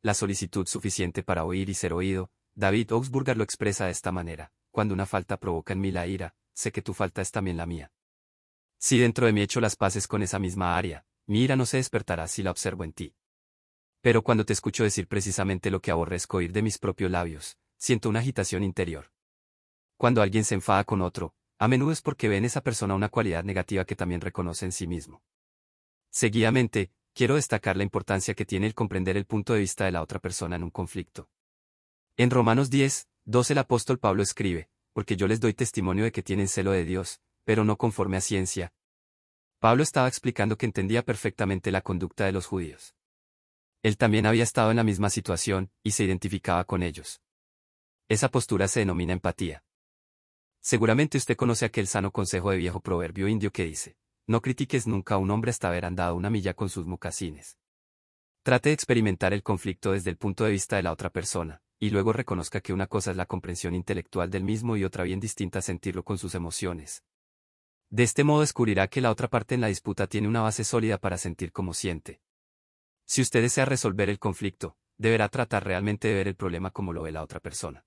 La 0.00 0.14
solicitud 0.14 0.66
suficiente 0.66 1.22
para 1.22 1.44
oír 1.44 1.68
y 1.68 1.74
ser 1.74 1.92
oído, 1.92 2.30
David 2.54 2.92
Augsburger 2.92 3.36
lo 3.36 3.44
expresa 3.44 3.84
de 3.84 3.90
esta 3.90 4.10
manera. 4.10 4.52
cuando 4.70 4.94
una 4.94 5.04
falta 5.04 5.36
provoca 5.36 5.74
en 5.74 5.80
mí 5.80 5.90
la 5.90 6.06
ira, 6.06 6.34
sé 6.54 6.72
que 6.72 6.80
tu 6.80 6.94
falta 6.94 7.20
es 7.20 7.30
también 7.30 7.58
la 7.58 7.66
mía. 7.66 7.92
Si 8.78 8.98
dentro 8.98 9.26
de 9.26 9.34
mí 9.34 9.42
echo 9.42 9.60
las 9.60 9.76
paces 9.76 10.06
con 10.06 10.22
esa 10.22 10.38
misma 10.38 10.78
área, 10.78 11.04
mi 11.26 11.42
ira 11.42 11.56
no 11.56 11.66
se 11.66 11.76
despertará 11.76 12.26
si 12.26 12.42
la 12.42 12.52
observo 12.52 12.84
en 12.84 12.94
ti. 12.94 13.14
Pero 14.00 14.22
cuando 14.22 14.46
te 14.46 14.54
escucho 14.54 14.82
decir 14.82 15.06
precisamente 15.06 15.70
lo 15.70 15.80
que 15.80 15.90
aborrezco 15.90 16.38
oír 16.38 16.52
de 16.52 16.62
mis 16.62 16.78
propios 16.78 17.10
labios, 17.10 17.58
siento 17.76 18.08
una 18.08 18.20
agitación 18.20 18.62
interior. 18.62 19.12
Cuando 19.98 20.22
alguien 20.22 20.44
se 20.44 20.54
enfada 20.54 20.84
con 20.84 21.02
otro, 21.02 21.34
a 21.58 21.68
menudo 21.68 21.92
es 21.92 22.00
porque 22.00 22.30
ve 22.30 22.38
en 22.38 22.46
esa 22.46 22.62
persona 22.62 22.94
una 22.94 23.10
cualidad 23.10 23.44
negativa 23.44 23.84
que 23.84 23.96
también 23.96 24.22
reconoce 24.22 24.64
en 24.64 24.72
sí 24.72 24.86
mismo. 24.86 25.22
Seguidamente, 26.08 26.92
quiero 27.14 27.36
destacar 27.36 27.76
la 27.76 27.82
importancia 27.82 28.34
que 28.34 28.44
tiene 28.44 28.66
el 28.66 28.74
comprender 28.74 29.16
el 29.16 29.26
punto 29.26 29.52
de 29.52 29.60
vista 29.60 29.84
de 29.84 29.92
la 29.92 30.02
otra 30.02 30.18
persona 30.18 30.56
en 30.56 30.62
un 30.62 30.70
conflicto. 30.70 31.28
En 32.16 32.30
Romanos 32.30 32.70
10, 32.70 33.08
12 33.24 33.52
el 33.52 33.58
apóstol 33.58 33.98
Pablo 33.98 34.22
escribe, 34.22 34.68
porque 34.92 35.16
yo 35.16 35.26
les 35.26 35.40
doy 35.40 35.54
testimonio 35.54 36.04
de 36.04 36.12
que 36.12 36.22
tienen 36.22 36.48
celo 36.48 36.72
de 36.72 36.84
Dios, 36.84 37.20
pero 37.44 37.64
no 37.64 37.76
conforme 37.76 38.16
a 38.16 38.20
ciencia. 38.20 38.72
Pablo 39.58 39.82
estaba 39.82 40.08
explicando 40.08 40.56
que 40.56 40.66
entendía 40.66 41.04
perfectamente 41.04 41.70
la 41.70 41.82
conducta 41.82 42.24
de 42.24 42.32
los 42.32 42.46
judíos. 42.46 42.94
Él 43.82 43.96
también 43.96 44.26
había 44.26 44.42
estado 44.42 44.70
en 44.70 44.76
la 44.76 44.84
misma 44.84 45.10
situación, 45.10 45.70
y 45.82 45.92
se 45.92 46.04
identificaba 46.04 46.64
con 46.64 46.82
ellos. 46.82 47.20
Esa 48.08 48.30
postura 48.30 48.68
se 48.68 48.80
denomina 48.80 49.12
empatía. 49.12 49.64
Seguramente 50.60 51.16
usted 51.16 51.36
conoce 51.36 51.64
aquel 51.64 51.86
sano 51.86 52.10
consejo 52.10 52.50
de 52.50 52.58
viejo 52.58 52.80
proverbio 52.80 53.28
indio 53.28 53.50
que 53.50 53.64
dice, 53.64 53.96
no 54.30 54.40
critiques 54.40 54.86
nunca 54.86 55.16
a 55.16 55.18
un 55.18 55.28
hombre 55.32 55.50
hasta 55.50 55.66
haber 55.66 55.84
andado 55.84 56.14
una 56.14 56.30
milla 56.30 56.54
con 56.54 56.68
sus 56.68 56.86
mocasines. 56.86 57.58
Trate 58.44 58.68
de 58.68 58.74
experimentar 58.74 59.32
el 59.34 59.42
conflicto 59.42 59.90
desde 59.90 60.08
el 60.08 60.18
punto 60.18 60.44
de 60.44 60.52
vista 60.52 60.76
de 60.76 60.84
la 60.84 60.92
otra 60.92 61.10
persona, 61.10 61.62
y 61.80 61.90
luego 61.90 62.12
reconozca 62.12 62.60
que 62.60 62.72
una 62.72 62.86
cosa 62.86 63.10
es 63.10 63.16
la 63.16 63.26
comprensión 63.26 63.74
intelectual 63.74 64.30
del 64.30 64.44
mismo 64.44 64.76
y 64.76 64.84
otra 64.84 65.02
bien 65.02 65.18
distinta 65.18 65.60
sentirlo 65.60 66.04
con 66.04 66.16
sus 66.16 66.36
emociones. 66.36 67.02
De 67.88 68.04
este 68.04 68.22
modo 68.22 68.42
descubrirá 68.42 68.86
que 68.86 69.00
la 69.00 69.10
otra 69.10 69.26
parte 69.26 69.56
en 69.56 69.62
la 69.62 69.66
disputa 69.66 70.06
tiene 70.06 70.28
una 70.28 70.42
base 70.42 70.62
sólida 70.62 70.98
para 70.98 71.18
sentir 71.18 71.50
como 71.50 71.74
siente. 71.74 72.20
Si 73.06 73.22
usted 73.22 73.42
desea 73.42 73.64
resolver 73.64 74.08
el 74.10 74.20
conflicto, 74.20 74.76
deberá 74.96 75.28
tratar 75.28 75.64
realmente 75.64 76.06
de 76.06 76.14
ver 76.14 76.28
el 76.28 76.36
problema 76.36 76.70
como 76.70 76.92
lo 76.92 77.02
ve 77.02 77.10
la 77.10 77.24
otra 77.24 77.40
persona. 77.40 77.84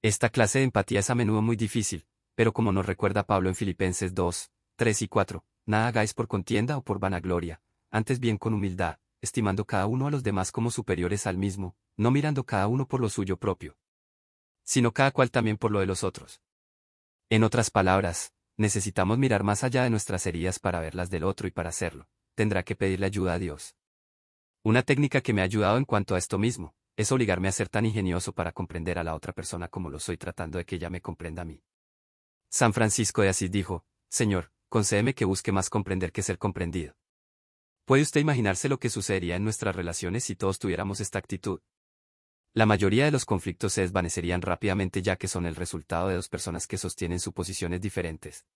Esta 0.00 0.30
clase 0.30 0.60
de 0.60 0.64
empatía 0.64 1.00
es 1.00 1.10
a 1.10 1.14
menudo 1.14 1.42
muy 1.42 1.56
difícil, 1.56 2.06
pero 2.34 2.54
como 2.54 2.72
nos 2.72 2.86
recuerda 2.86 3.26
Pablo 3.26 3.50
en 3.50 3.54
Filipenses 3.54 4.14
2, 4.14 4.50
3 4.76 5.02
y 5.02 5.08
4, 5.08 5.44
nada 5.70 5.88
hagáis 5.88 6.12
por 6.12 6.28
contienda 6.28 6.76
o 6.76 6.82
por 6.82 6.98
vanagloria, 6.98 7.62
antes 7.90 8.20
bien 8.20 8.36
con 8.36 8.52
humildad, 8.52 8.98
estimando 9.22 9.64
cada 9.64 9.86
uno 9.86 10.06
a 10.06 10.10
los 10.10 10.22
demás 10.22 10.52
como 10.52 10.70
superiores 10.70 11.26
al 11.26 11.38
mismo, 11.38 11.76
no 11.96 12.10
mirando 12.10 12.44
cada 12.44 12.66
uno 12.68 12.86
por 12.86 13.00
lo 13.00 13.08
suyo 13.08 13.38
propio, 13.38 13.76
sino 14.64 14.92
cada 14.92 15.10
cual 15.10 15.30
también 15.30 15.56
por 15.56 15.70
lo 15.70 15.80
de 15.80 15.86
los 15.86 16.04
otros. 16.04 16.40
En 17.30 17.44
otras 17.44 17.70
palabras, 17.70 18.32
necesitamos 18.56 19.18
mirar 19.18 19.42
más 19.42 19.64
allá 19.64 19.84
de 19.84 19.90
nuestras 19.90 20.26
heridas 20.26 20.58
para 20.58 20.80
ver 20.80 20.94
las 20.94 21.10
del 21.10 21.24
otro 21.24 21.48
y 21.48 21.50
para 21.50 21.70
hacerlo, 21.70 22.08
tendrá 22.34 22.62
que 22.62 22.76
pedirle 22.76 23.06
ayuda 23.06 23.34
a 23.34 23.38
Dios. 23.38 23.74
Una 24.62 24.82
técnica 24.82 25.20
que 25.20 25.32
me 25.32 25.40
ha 25.40 25.44
ayudado 25.44 25.78
en 25.78 25.84
cuanto 25.84 26.14
a 26.14 26.18
esto 26.18 26.38
mismo, 26.38 26.74
es 26.96 27.10
obligarme 27.12 27.48
a 27.48 27.52
ser 27.52 27.68
tan 27.68 27.86
ingenioso 27.86 28.32
para 28.34 28.52
comprender 28.52 28.98
a 28.98 29.04
la 29.04 29.14
otra 29.14 29.32
persona 29.32 29.68
como 29.68 29.88
lo 29.88 29.98
soy 29.98 30.18
tratando 30.18 30.58
de 30.58 30.66
que 30.66 30.76
ella 30.76 30.90
me 30.90 31.00
comprenda 31.00 31.42
a 31.42 31.46
mí. 31.46 31.62
San 32.50 32.72
Francisco 32.72 33.22
de 33.22 33.30
Asís 33.30 33.50
dijo, 33.50 33.84
Señor, 34.08 34.52
concédeme 34.70 35.14
que 35.14 35.26
busque 35.26 35.52
más 35.52 35.68
comprender 35.68 36.12
que 36.12 36.22
ser 36.22 36.38
comprendido. 36.38 36.94
¿Puede 37.84 38.02
usted 38.02 38.22
imaginarse 38.22 38.70
lo 38.70 38.78
que 38.78 38.88
sucedería 38.88 39.36
en 39.36 39.44
nuestras 39.44 39.76
relaciones 39.76 40.24
si 40.24 40.36
todos 40.36 40.58
tuviéramos 40.58 41.00
esta 41.00 41.18
actitud? 41.18 41.60
La 42.54 42.64
mayoría 42.64 43.04
de 43.04 43.10
los 43.10 43.26
conflictos 43.26 43.74
se 43.74 43.82
desvanecerían 43.82 44.40
rápidamente 44.40 45.02
ya 45.02 45.16
que 45.16 45.28
son 45.28 45.44
el 45.44 45.56
resultado 45.56 46.08
de 46.08 46.14
dos 46.14 46.28
personas 46.28 46.66
que 46.66 46.78
sostienen 46.78 47.20
suposiciones 47.20 47.82
diferentes. 47.82 48.46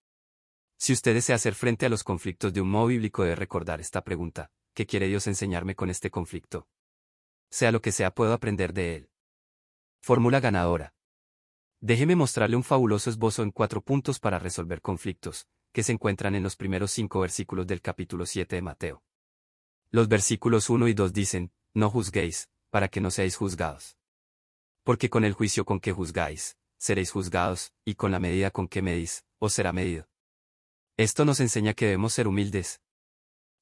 Si 0.77 0.91
usted 0.91 1.13
desea 1.13 1.35
hacer 1.35 1.53
frente 1.53 1.85
a 1.85 1.89
los 1.89 2.03
conflictos 2.03 2.51
de 2.51 2.61
un 2.61 2.69
modo 2.69 2.87
bíblico 2.87 3.23
debe 3.23 3.35
recordar 3.35 3.79
esta 3.79 4.03
pregunta, 4.03 4.51
¿qué 4.73 4.85
quiere 4.85 5.07
Dios 5.07 5.27
enseñarme 5.27 5.75
con 5.75 5.91
este 5.91 6.09
conflicto? 6.09 6.67
sea 7.55 7.71
lo 7.71 7.81
que 7.81 7.93
sea 7.93 8.13
puedo 8.13 8.33
aprender 8.33 8.73
de 8.73 8.95
él. 8.95 9.09
Fórmula 10.01 10.39
ganadora. 10.41 10.93
Déjeme 11.79 12.15
mostrarle 12.15 12.55
un 12.55 12.63
fabuloso 12.63 13.09
esbozo 13.09 13.43
en 13.43 13.51
cuatro 13.51 13.81
puntos 13.81 14.19
para 14.19 14.39
resolver 14.39 14.81
conflictos, 14.81 15.47
que 15.75 15.83
se 15.83 15.91
encuentran 15.91 16.35
en 16.35 16.43
los 16.43 16.55
primeros 16.55 16.91
cinco 16.91 17.19
versículos 17.19 17.67
del 17.67 17.81
capítulo 17.81 18.25
7 18.25 18.55
de 18.55 18.61
Mateo. 18.61 19.03
Los 19.91 20.07
versículos 20.07 20.69
1 20.69 20.87
y 20.87 20.93
2 20.93 21.11
dicen, 21.11 21.51
No 21.73 21.89
juzguéis, 21.89 22.49
para 22.69 22.87
que 22.87 23.01
no 23.01 23.11
seáis 23.11 23.35
juzgados. 23.35 23.97
Porque 24.85 25.09
con 25.09 25.25
el 25.25 25.33
juicio 25.33 25.65
con 25.65 25.81
que 25.81 25.91
juzgáis, 25.91 26.57
seréis 26.77 27.11
juzgados, 27.11 27.73
y 27.83 27.95
con 27.95 28.13
la 28.13 28.21
medida 28.21 28.51
con 28.51 28.69
que 28.69 28.81
medís, 28.81 29.25
os 29.37 29.51
será 29.51 29.73
medido. 29.73 30.07
Esto 30.95 31.25
nos 31.25 31.41
enseña 31.41 31.73
que 31.73 31.87
debemos 31.87 32.13
ser 32.13 32.29
humildes. 32.29 32.79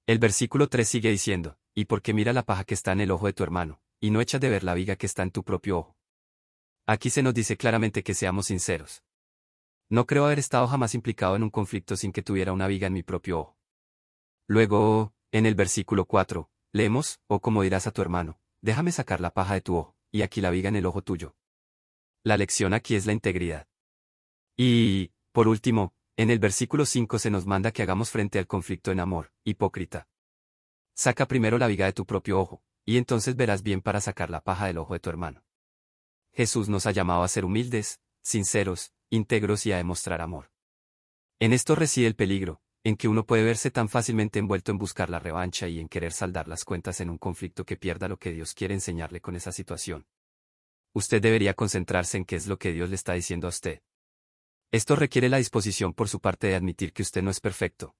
El 0.05 0.19
versículo 0.19 0.69
3 0.69 0.87
sigue 0.87 1.09
diciendo, 1.09 1.57
y 1.73 1.85
porque 1.85 2.13
mira 2.13 2.31
la 2.31 2.43
paja 2.43 2.63
que 2.63 2.75
está 2.75 2.91
en 2.91 3.01
el 3.01 3.09
ojo 3.09 3.25
de 3.25 3.33
tu 3.33 3.41
hermano, 3.41 3.81
y 3.99 4.11
no 4.11 4.21
echas 4.21 4.39
de 4.39 4.51
ver 4.51 4.63
la 4.63 4.75
viga 4.75 4.97
que 4.97 5.07
está 5.07 5.23
en 5.23 5.31
tu 5.31 5.43
propio 5.43 5.79
ojo. 5.79 5.97
Aquí 6.85 7.09
se 7.09 7.23
nos 7.23 7.33
dice 7.33 7.57
claramente 7.57 8.03
que 8.03 8.13
seamos 8.13 8.45
sinceros. 8.45 9.01
No 9.93 10.07
creo 10.07 10.25
haber 10.25 10.39
estado 10.39 10.65
jamás 10.65 10.95
implicado 10.95 11.35
en 11.35 11.43
un 11.43 11.51
conflicto 11.51 11.95
sin 11.95 12.11
que 12.11 12.23
tuviera 12.23 12.51
una 12.51 12.65
viga 12.65 12.87
en 12.87 12.93
mi 12.93 13.03
propio 13.03 13.41
ojo. 13.41 13.57
Luego, 14.47 15.13
en 15.31 15.45
el 15.45 15.53
versículo 15.53 16.05
4, 16.05 16.49
leemos, 16.71 17.19
o 17.27 17.41
como 17.41 17.61
dirás 17.61 17.85
a 17.85 17.91
tu 17.91 18.01
hermano, 18.01 18.39
déjame 18.59 18.91
sacar 18.91 19.21
la 19.21 19.35
paja 19.35 19.53
de 19.53 19.61
tu 19.61 19.75
ojo, 19.75 19.95
y 20.11 20.23
aquí 20.23 20.41
la 20.41 20.49
viga 20.49 20.69
en 20.69 20.77
el 20.77 20.87
ojo 20.87 21.03
tuyo. 21.03 21.35
La 22.23 22.37
lección 22.37 22.73
aquí 22.73 22.95
es 22.95 23.05
la 23.05 23.13
integridad. 23.13 23.67
Y, 24.57 25.11
por 25.31 25.47
último, 25.47 25.93
en 26.17 26.31
el 26.31 26.39
versículo 26.39 26.87
5 26.87 27.19
se 27.19 27.29
nos 27.29 27.45
manda 27.45 27.71
que 27.71 27.83
hagamos 27.83 28.09
frente 28.09 28.39
al 28.39 28.47
conflicto 28.47 28.91
en 28.91 28.99
amor, 28.99 29.31
hipócrita. 29.43 30.07
Saca 30.95 31.27
primero 31.27 31.59
la 31.59 31.67
viga 31.67 31.85
de 31.85 31.93
tu 31.93 32.07
propio 32.07 32.39
ojo, 32.39 32.63
y 32.83 32.97
entonces 32.97 33.35
verás 33.35 33.61
bien 33.61 33.79
para 33.79 34.01
sacar 34.01 34.31
la 34.31 34.41
paja 34.41 34.65
del 34.65 34.79
ojo 34.79 34.95
de 34.95 35.01
tu 35.01 35.11
hermano. 35.11 35.45
Jesús 36.31 36.67
nos 36.67 36.87
ha 36.87 36.91
llamado 36.91 37.21
a 37.21 37.27
ser 37.27 37.45
humildes, 37.45 37.99
sinceros, 38.23 38.91
íntegros 39.13 39.67
y 39.67 39.71
a 39.71 39.77
demostrar 39.77 40.21
amor. 40.21 40.51
En 41.39 41.53
esto 41.53 41.75
reside 41.75 42.07
el 42.07 42.15
peligro, 42.15 42.61
en 42.83 42.97
que 42.97 43.07
uno 43.07 43.25
puede 43.25 43.43
verse 43.43 43.69
tan 43.69 43.87
fácilmente 43.87 44.39
envuelto 44.39 44.71
en 44.71 44.79
buscar 44.79 45.11
la 45.11 45.19
revancha 45.19 45.67
y 45.67 45.79
en 45.79 45.87
querer 45.87 46.11
saldar 46.13 46.47
las 46.47 46.65
cuentas 46.65 46.99
en 46.99 47.11
un 47.11 47.19
conflicto 47.19 47.63
que 47.63 47.77
pierda 47.77 48.07
lo 48.07 48.17
que 48.17 48.31
Dios 48.31 48.55
quiere 48.55 48.73
enseñarle 48.73 49.21
con 49.21 49.35
esa 49.35 49.51
situación. 49.51 50.07
Usted 50.93 51.21
debería 51.21 51.53
concentrarse 51.53 52.17
en 52.17 52.25
qué 52.25 52.35
es 52.35 52.47
lo 52.47 52.57
que 52.57 52.73
Dios 52.73 52.89
le 52.89 52.95
está 52.95 53.13
diciendo 53.13 53.47
a 53.47 53.49
usted. 53.49 53.81
Esto 54.71 54.95
requiere 54.95 55.29
la 55.29 55.37
disposición 55.37 55.93
por 55.93 56.09
su 56.09 56.19
parte 56.19 56.47
de 56.47 56.55
admitir 56.55 56.91
que 56.91 57.03
usted 57.03 57.21
no 57.21 57.29
es 57.29 57.39
perfecto. 57.39 57.95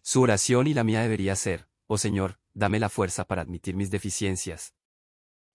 Su 0.00 0.22
oración 0.22 0.66
y 0.66 0.72
la 0.72 0.82
mía 0.82 1.02
debería 1.02 1.36
ser, 1.36 1.68
Oh 1.86 1.98
Señor, 1.98 2.38
dame 2.54 2.80
la 2.80 2.88
fuerza 2.88 3.26
para 3.26 3.42
admitir 3.42 3.76
mis 3.76 3.90
deficiencias. 3.90 4.74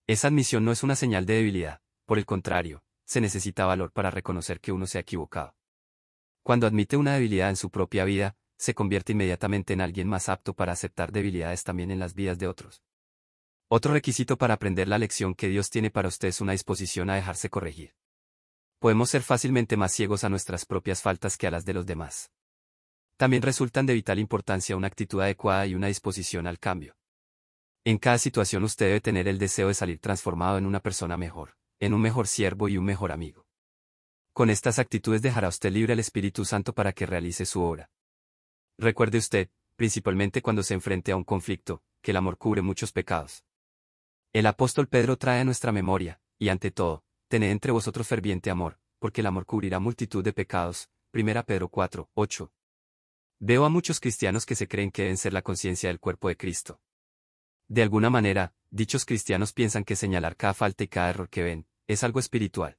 Esa 0.06 0.28
admisión 0.28 0.64
no 0.64 0.72
es 0.72 0.84
una 0.84 0.96
señal 0.96 1.26
de 1.26 1.34
debilidad, 1.34 1.82
por 2.06 2.20
el 2.20 2.28
contrario, 2.28 2.84
se 3.08 3.20
necesita 3.22 3.66
valor 3.66 3.92
para 3.92 4.12
reconocer 4.12 4.60
que 4.60 4.72
uno 4.72 4.86
se 4.86 5.00
ha 5.00 5.02
equivocado. 5.02 5.56
Cuando 6.44 6.68
admite 6.68 6.96
una 6.96 7.16
debilidad 7.16 7.50
en 7.50 7.56
su 7.56 7.72
propia 7.72 8.06
vida, 8.06 8.36
se 8.58 8.76
convierte 8.76 9.14
inmediatamente 9.14 9.74
en 9.74 9.82
alguien 9.82 10.08
más 10.08 10.30
apto 10.30 10.54
para 10.54 10.74
aceptar 10.74 11.12
debilidades 11.12 11.64
también 11.64 11.90
en 11.90 11.98
las 11.98 12.14
vidas 12.14 12.38
de 12.38 12.48
otros. 12.48 12.84
Otro 13.68 13.94
requisito 13.94 14.38
para 14.38 14.54
aprender 14.54 14.88
la 14.88 15.00
lección 15.00 15.34
que 15.34 15.48
Dios 15.48 15.72
tiene 15.72 15.90
para 15.90 16.08
usted 16.08 16.28
es 16.28 16.40
una 16.40 16.52
disposición 16.52 17.10
a 17.10 17.16
dejarse 17.16 17.50
corregir. 17.50 17.96
Podemos 18.78 19.10
ser 19.10 19.24
fácilmente 19.24 19.76
más 19.76 19.92
ciegos 19.92 20.24
a 20.24 20.30
nuestras 20.30 20.66
propias 20.66 21.02
faltas 21.02 21.36
que 21.36 21.48
a 21.48 21.52
las 21.52 21.66
de 21.66 21.74
los 21.74 21.88
demás 21.88 22.30
también 23.18 23.42
resultan 23.42 23.88
de 23.88 23.96
vital 23.96 24.20
importancia 24.20 24.78
una 24.78 24.88
actitud 24.88 25.20
adecuada 25.22 25.66
y 25.66 25.74
una 25.74 25.88
disposición 25.88 26.46
al 26.46 26.60
cambio. 26.60 26.96
En 27.84 27.98
cada 27.98 28.20
situación 28.20 28.64
usted 28.64 28.88
debe 28.88 29.02
tener 29.02 29.28
el 29.28 29.40
deseo 29.40 29.70
de 29.70 29.74
salir 29.74 30.00
transformado 30.00 30.58
en 30.58 30.66
una 30.66 30.80
persona 30.80 31.18
mejor, 31.18 31.58
en 31.80 31.94
un 31.94 32.02
mejor 32.02 32.28
siervo 32.28 32.70
y 32.70 32.78
un 32.78 32.86
mejor 32.86 33.12
amigo. 33.12 33.46
Con 34.34 34.50
estas 34.50 34.80
actitudes 34.80 35.22
dejará 35.22 35.48
usted 35.48 35.72
libre 35.72 35.94
al 35.94 36.00
Espíritu 36.00 36.46
Santo 36.46 36.74
para 36.74 36.94
que 36.94 37.06
realice 37.06 37.46
su 37.46 37.62
obra. 37.62 37.90
Recuerde 38.78 39.18
usted, 39.18 39.50
principalmente 39.76 40.42
cuando 40.42 40.64
se 40.64 40.74
enfrente 40.74 41.12
a 41.12 41.16
un 41.16 41.24
conflicto, 41.24 41.82
que 42.02 42.12
el 42.12 42.18
amor 42.18 42.38
cubre 42.38 42.62
muchos 42.62 42.92
pecados. 42.92 43.44
El 44.34 44.46
apóstol 44.46 44.88
Pedro 44.88 45.18
trae 45.18 45.40
a 45.40 45.46
nuestra 45.46 45.72
memoria, 45.72 46.22
y 46.38 46.50
ante 46.50 46.70
todo, 46.70 47.04
tened 47.28 47.50
entre 47.50 47.72
vosotros 47.72 48.08
ferviente 48.08 48.50
amor, 48.50 48.80
porque 49.00 49.22
el 49.22 49.28
amor 49.28 49.46
cubrirá 49.46 49.80
multitud 49.80 50.24
de 50.24 50.34
pecados. 50.34 50.90
1 51.14 51.44
Pedro 51.46 51.70
4, 51.70 52.10
8. 52.14 52.52
Veo 53.40 53.66
a 53.66 53.70
muchos 53.70 54.00
cristianos 54.00 54.46
que 54.46 54.56
se 54.56 54.68
creen 54.68 54.92
que 54.92 55.04
deben 55.04 55.18
ser 55.18 55.34
la 55.34 55.42
conciencia 55.42 55.90
del 55.90 56.00
cuerpo 56.00 56.28
de 56.28 56.38
Cristo. 56.38 56.80
De 57.68 57.82
alguna 57.82 58.10
manera, 58.10 58.54
dichos 58.70 59.06
cristianos 59.06 59.54
piensan 59.54 59.84
que 59.84 59.96
señalar 59.96 60.36
cada 60.36 60.54
falta 60.54 60.84
y 60.84 60.88
cada 60.88 61.10
error 61.10 61.30
que 61.30 61.44
ven, 61.44 61.68
es 61.88 62.04
algo 62.04 62.20
espiritual. 62.20 62.78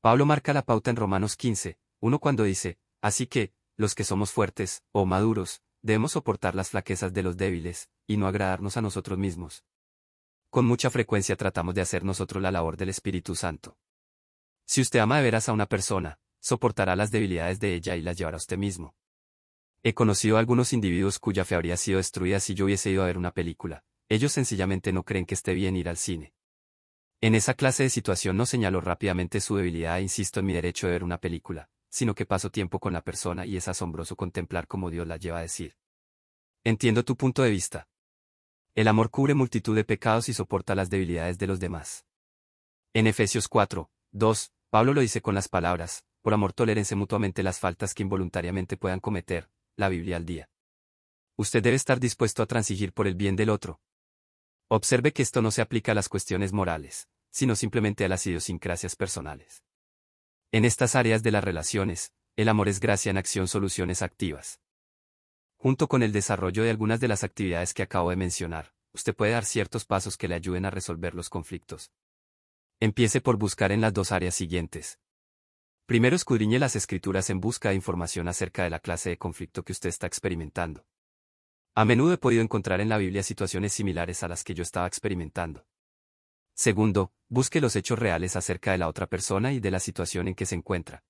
Pablo 0.00 0.26
marca 0.26 0.52
la 0.52 0.62
pauta 0.62 0.90
en 0.90 0.96
Romanos 0.96 1.36
15, 1.36 1.78
uno 2.00 2.18
cuando 2.18 2.44
dice, 2.44 2.78
así 3.00 3.26
que, 3.26 3.52
los 3.76 3.94
que 3.94 4.04
somos 4.04 4.30
fuertes, 4.30 4.82
o 4.92 5.06
maduros, 5.06 5.62
debemos 5.82 6.12
soportar 6.12 6.54
las 6.54 6.70
flaquezas 6.70 7.12
de 7.12 7.22
los 7.22 7.36
débiles, 7.36 7.90
y 8.06 8.16
no 8.16 8.26
agradarnos 8.26 8.76
a 8.76 8.82
nosotros 8.82 9.18
mismos. 9.18 9.64
Con 10.50 10.66
mucha 10.66 10.90
frecuencia 10.90 11.36
tratamos 11.36 11.74
de 11.74 11.80
hacer 11.80 12.04
nosotros 12.04 12.42
la 12.42 12.50
labor 12.50 12.76
del 12.76 12.88
Espíritu 12.88 13.34
Santo. 13.34 13.76
Si 14.66 14.80
usted 14.80 15.00
ama 15.00 15.18
de 15.18 15.24
veras 15.24 15.48
a 15.48 15.52
una 15.52 15.66
persona, 15.66 16.18
soportará 16.40 16.96
las 16.96 17.10
debilidades 17.10 17.60
de 17.60 17.74
ella 17.74 17.96
y 17.96 18.02
las 18.02 18.16
llevará 18.16 18.36
a 18.36 18.38
usted 18.38 18.56
mismo. 18.56 18.94
He 19.82 19.94
conocido 19.94 20.36
a 20.36 20.40
algunos 20.40 20.72
individuos 20.72 21.18
cuya 21.18 21.44
fe 21.44 21.54
habría 21.54 21.76
sido 21.76 21.98
destruida 21.98 22.40
si 22.40 22.54
yo 22.54 22.64
hubiese 22.64 22.90
ido 22.90 23.02
a 23.02 23.06
ver 23.06 23.18
una 23.18 23.32
película. 23.32 23.84
Ellos 24.14 24.30
sencillamente 24.30 24.92
no 24.92 25.02
creen 25.02 25.26
que 25.26 25.34
esté 25.34 25.54
bien 25.54 25.74
ir 25.74 25.88
al 25.88 25.96
cine. 25.96 26.34
En 27.20 27.34
esa 27.34 27.54
clase 27.54 27.82
de 27.82 27.90
situación 27.90 28.36
no 28.36 28.46
señalo 28.46 28.80
rápidamente 28.80 29.40
su 29.40 29.56
debilidad 29.56 29.98
e 29.98 30.02
insisto 30.02 30.38
en 30.38 30.46
mi 30.46 30.52
derecho 30.52 30.86
de 30.86 30.92
ver 30.92 31.02
una 31.02 31.18
película, 31.18 31.68
sino 31.88 32.14
que 32.14 32.24
paso 32.24 32.48
tiempo 32.48 32.78
con 32.78 32.92
la 32.92 33.02
persona 33.02 33.44
y 33.44 33.56
es 33.56 33.66
asombroso 33.66 34.14
contemplar 34.14 34.68
cómo 34.68 34.88
Dios 34.88 35.04
la 35.08 35.16
lleva 35.16 35.38
a 35.38 35.42
decir. 35.42 35.76
Entiendo 36.62 37.04
tu 37.04 37.16
punto 37.16 37.42
de 37.42 37.50
vista. 37.50 37.88
El 38.76 38.86
amor 38.86 39.10
cubre 39.10 39.34
multitud 39.34 39.74
de 39.74 39.82
pecados 39.82 40.28
y 40.28 40.32
soporta 40.32 40.76
las 40.76 40.90
debilidades 40.90 41.36
de 41.36 41.48
los 41.48 41.58
demás. 41.58 42.06
En 42.92 43.08
Efesios 43.08 43.48
4, 43.48 43.90
2, 44.12 44.52
Pablo 44.70 44.94
lo 44.94 45.00
dice 45.00 45.22
con 45.22 45.34
las 45.34 45.48
palabras, 45.48 46.04
por 46.22 46.34
amor 46.34 46.52
tolérense 46.52 46.94
mutuamente 46.94 47.42
las 47.42 47.58
faltas 47.58 47.94
que 47.94 48.04
involuntariamente 48.04 48.76
puedan 48.76 49.00
cometer, 49.00 49.50
la 49.74 49.88
Biblia 49.88 50.18
al 50.18 50.24
día. 50.24 50.48
Usted 51.36 51.64
debe 51.64 51.74
estar 51.74 51.98
dispuesto 51.98 52.44
a 52.44 52.46
transigir 52.46 52.92
por 52.92 53.08
el 53.08 53.16
bien 53.16 53.34
del 53.34 53.50
otro. 53.50 53.80
Observe 54.76 55.12
que 55.12 55.22
esto 55.22 55.40
no 55.40 55.52
se 55.52 55.62
aplica 55.62 55.92
a 55.92 55.94
las 55.94 56.08
cuestiones 56.08 56.52
morales, 56.52 57.08
sino 57.30 57.54
simplemente 57.54 58.04
a 58.04 58.08
las 58.08 58.26
idiosincrasias 58.26 58.96
personales. 58.96 59.62
En 60.50 60.64
estas 60.64 60.96
áreas 60.96 61.22
de 61.22 61.30
las 61.30 61.44
relaciones, 61.44 62.12
el 62.34 62.48
amor 62.48 62.68
es 62.68 62.80
gracia 62.80 63.10
en 63.10 63.16
acción 63.16 63.46
soluciones 63.46 64.02
activas. 64.02 64.58
Junto 65.58 65.86
con 65.86 66.02
el 66.02 66.10
desarrollo 66.10 66.64
de 66.64 66.70
algunas 66.70 66.98
de 66.98 67.06
las 67.06 67.22
actividades 67.22 67.72
que 67.72 67.84
acabo 67.84 68.10
de 68.10 68.16
mencionar, 68.16 68.74
usted 68.92 69.14
puede 69.14 69.30
dar 69.30 69.44
ciertos 69.44 69.84
pasos 69.84 70.16
que 70.16 70.26
le 70.26 70.34
ayuden 70.34 70.64
a 70.64 70.70
resolver 70.70 71.14
los 71.14 71.30
conflictos. 71.30 71.92
Empiece 72.80 73.20
por 73.20 73.36
buscar 73.36 73.70
en 73.70 73.80
las 73.80 73.94
dos 73.94 74.10
áreas 74.10 74.34
siguientes. 74.34 74.98
Primero 75.86 76.16
escudriñe 76.16 76.58
las 76.58 76.74
escrituras 76.74 77.30
en 77.30 77.40
busca 77.40 77.68
de 77.68 77.76
información 77.76 78.26
acerca 78.26 78.64
de 78.64 78.70
la 78.70 78.80
clase 78.80 79.10
de 79.10 79.18
conflicto 79.18 79.62
que 79.62 79.70
usted 79.70 79.90
está 79.90 80.08
experimentando. 80.08 80.84
A 81.76 81.84
menudo 81.84 82.12
he 82.12 82.18
podido 82.18 82.40
encontrar 82.40 82.80
en 82.80 82.88
la 82.88 82.98
Biblia 82.98 83.24
situaciones 83.24 83.72
similares 83.72 84.22
a 84.22 84.28
las 84.28 84.44
que 84.44 84.54
yo 84.54 84.62
estaba 84.62 84.86
experimentando. 84.86 85.66
Segundo, 86.54 87.12
busque 87.28 87.60
los 87.60 87.74
hechos 87.74 87.98
reales 87.98 88.36
acerca 88.36 88.70
de 88.70 88.78
la 88.78 88.86
otra 88.86 89.08
persona 89.08 89.52
y 89.52 89.58
de 89.58 89.72
la 89.72 89.80
situación 89.80 90.28
en 90.28 90.36
que 90.36 90.46
se 90.46 90.54
encuentra. 90.54 91.02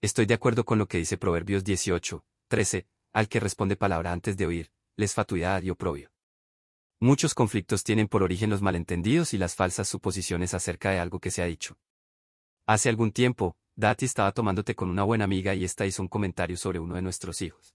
Estoy 0.00 0.24
de 0.24 0.32
acuerdo 0.32 0.64
con 0.64 0.78
lo 0.78 0.88
que 0.88 0.96
dice 0.96 1.18
Proverbios 1.18 1.64
18, 1.64 2.24
13, 2.48 2.86
al 3.12 3.28
que 3.28 3.40
responde 3.40 3.76
palabra 3.76 4.12
antes 4.12 4.38
de 4.38 4.46
oír, 4.46 4.72
les 4.96 5.12
fatuidad 5.12 5.62
y 5.62 5.68
oprobio. 5.68 6.10
Muchos 6.98 7.34
conflictos 7.34 7.84
tienen 7.84 8.08
por 8.08 8.22
origen 8.22 8.48
los 8.48 8.62
malentendidos 8.62 9.34
y 9.34 9.38
las 9.38 9.54
falsas 9.54 9.86
suposiciones 9.86 10.54
acerca 10.54 10.92
de 10.92 10.98
algo 10.98 11.20
que 11.20 11.30
se 11.30 11.42
ha 11.42 11.46
dicho. 11.46 11.76
Hace 12.64 12.88
algún 12.88 13.12
tiempo, 13.12 13.58
Dati 13.76 14.06
estaba 14.06 14.32
tomándote 14.32 14.74
con 14.74 14.88
una 14.88 15.02
buena 15.02 15.24
amiga 15.24 15.54
y 15.54 15.62
ésta 15.62 15.84
hizo 15.84 16.00
un 16.00 16.08
comentario 16.08 16.56
sobre 16.56 16.78
uno 16.78 16.94
de 16.94 17.02
nuestros 17.02 17.42
hijos. 17.42 17.74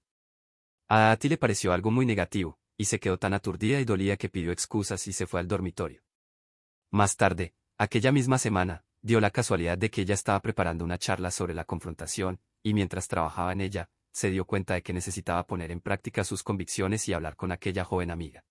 A 0.92 1.02
Dati 1.02 1.30
le 1.30 1.38
pareció 1.38 1.72
algo 1.72 1.92
muy 1.92 2.08
negativo, 2.08 2.58
y 2.76 2.86
se 2.86 3.00
quedó 3.00 3.20
tan 3.20 3.36
aturdida 3.36 3.80
y 3.80 3.86
dolida 3.86 4.18
que 4.18 4.28
pidió 4.28 4.52
excusas 4.52 5.06
y 5.08 5.14
se 5.14 5.28
fue 5.28 5.40
al 5.40 5.48
dormitorio. 5.48 6.02
Más 6.90 7.16
tarde, 7.16 7.54
aquella 7.78 8.12
misma 8.12 8.40
semana, 8.40 8.84
dio 9.00 9.22
la 9.22 9.30
casualidad 9.30 9.78
de 9.78 9.92
que 9.92 10.02
ella 10.02 10.16
estaba 10.16 10.40
preparando 10.40 10.84
una 10.84 10.98
charla 10.98 11.30
sobre 11.30 11.54
la 11.54 11.64
confrontación, 11.64 12.42
y 12.64 12.74
mientras 12.74 13.08
trabajaba 13.08 13.52
en 13.52 13.62
ella, 13.62 13.92
se 14.12 14.32
dio 14.32 14.46
cuenta 14.46 14.74
de 14.74 14.82
que 14.82 14.92
necesitaba 14.92 15.46
poner 15.46 15.70
en 15.70 15.80
práctica 15.80 16.24
sus 16.24 16.42
convicciones 16.42 17.08
y 17.08 17.14
hablar 17.14 17.36
con 17.36 17.52
aquella 17.52 17.86
joven 17.86 18.10
amiga. 18.10 18.44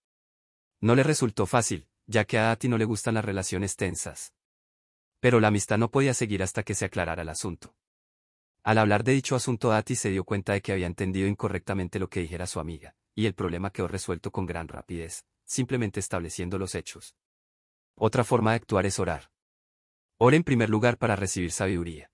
No 0.80 0.94
le 0.94 1.02
resultó 1.02 1.44
fácil, 1.44 1.88
ya 2.06 2.24
que 2.24 2.38
a 2.38 2.42
Dati 2.42 2.68
no 2.68 2.78
le 2.78 2.84
gustan 2.84 3.14
las 3.14 3.24
relaciones 3.24 3.74
tensas. 3.74 4.32
Pero 5.18 5.40
la 5.40 5.48
amistad 5.48 5.76
no 5.76 5.90
podía 5.90 6.14
seguir 6.14 6.44
hasta 6.44 6.62
que 6.62 6.76
se 6.76 6.84
aclarara 6.84 7.22
el 7.22 7.30
asunto. 7.30 7.74
Al 8.68 8.76
hablar 8.76 9.02
de 9.02 9.12
dicho 9.12 9.34
asunto 9.34 9.70
Dati 9.70 9.96
se 9.96 10.10
dio 10.10 10.24
cuenta 10.24 10.52
de 10.52 10.60
que 10.60 10.72
había 10.72 10.86
entendido 10.86 11.26
incorrectamente 11.26 11.98
lo 11.98 12.10
que 12.10 12.20
dijera 12.20 12.46
su 12.46 12.60
amiga, 12.60 12.94
y 13.14 13.24
el 13.24 13.32
problema 13.32 13.70
quedó 13.70 13.88
resuelto 13.88 14.30
con 14.30 14.44
gran 14.44 14.68
rapidez, 14.68 15.24
simplemente 15.46 16.00
estableciendo 16.00 16.58
los 16.58 16.74
hechos. 16.74 17.16
Otra 17.94 18.24
forma 18.24 18.50
de 18.50 18.56
actuar 18.56 18.84
es 18.84 18.98
orar. 18.98 19.30
Ore 20.18 20.36
en 20.36 20.44
primer 20.44 20.68
lugar 20.68 20.98
para 20.98 21.16
recibir 21.16 21.50
sabiduría. 21.50 22.10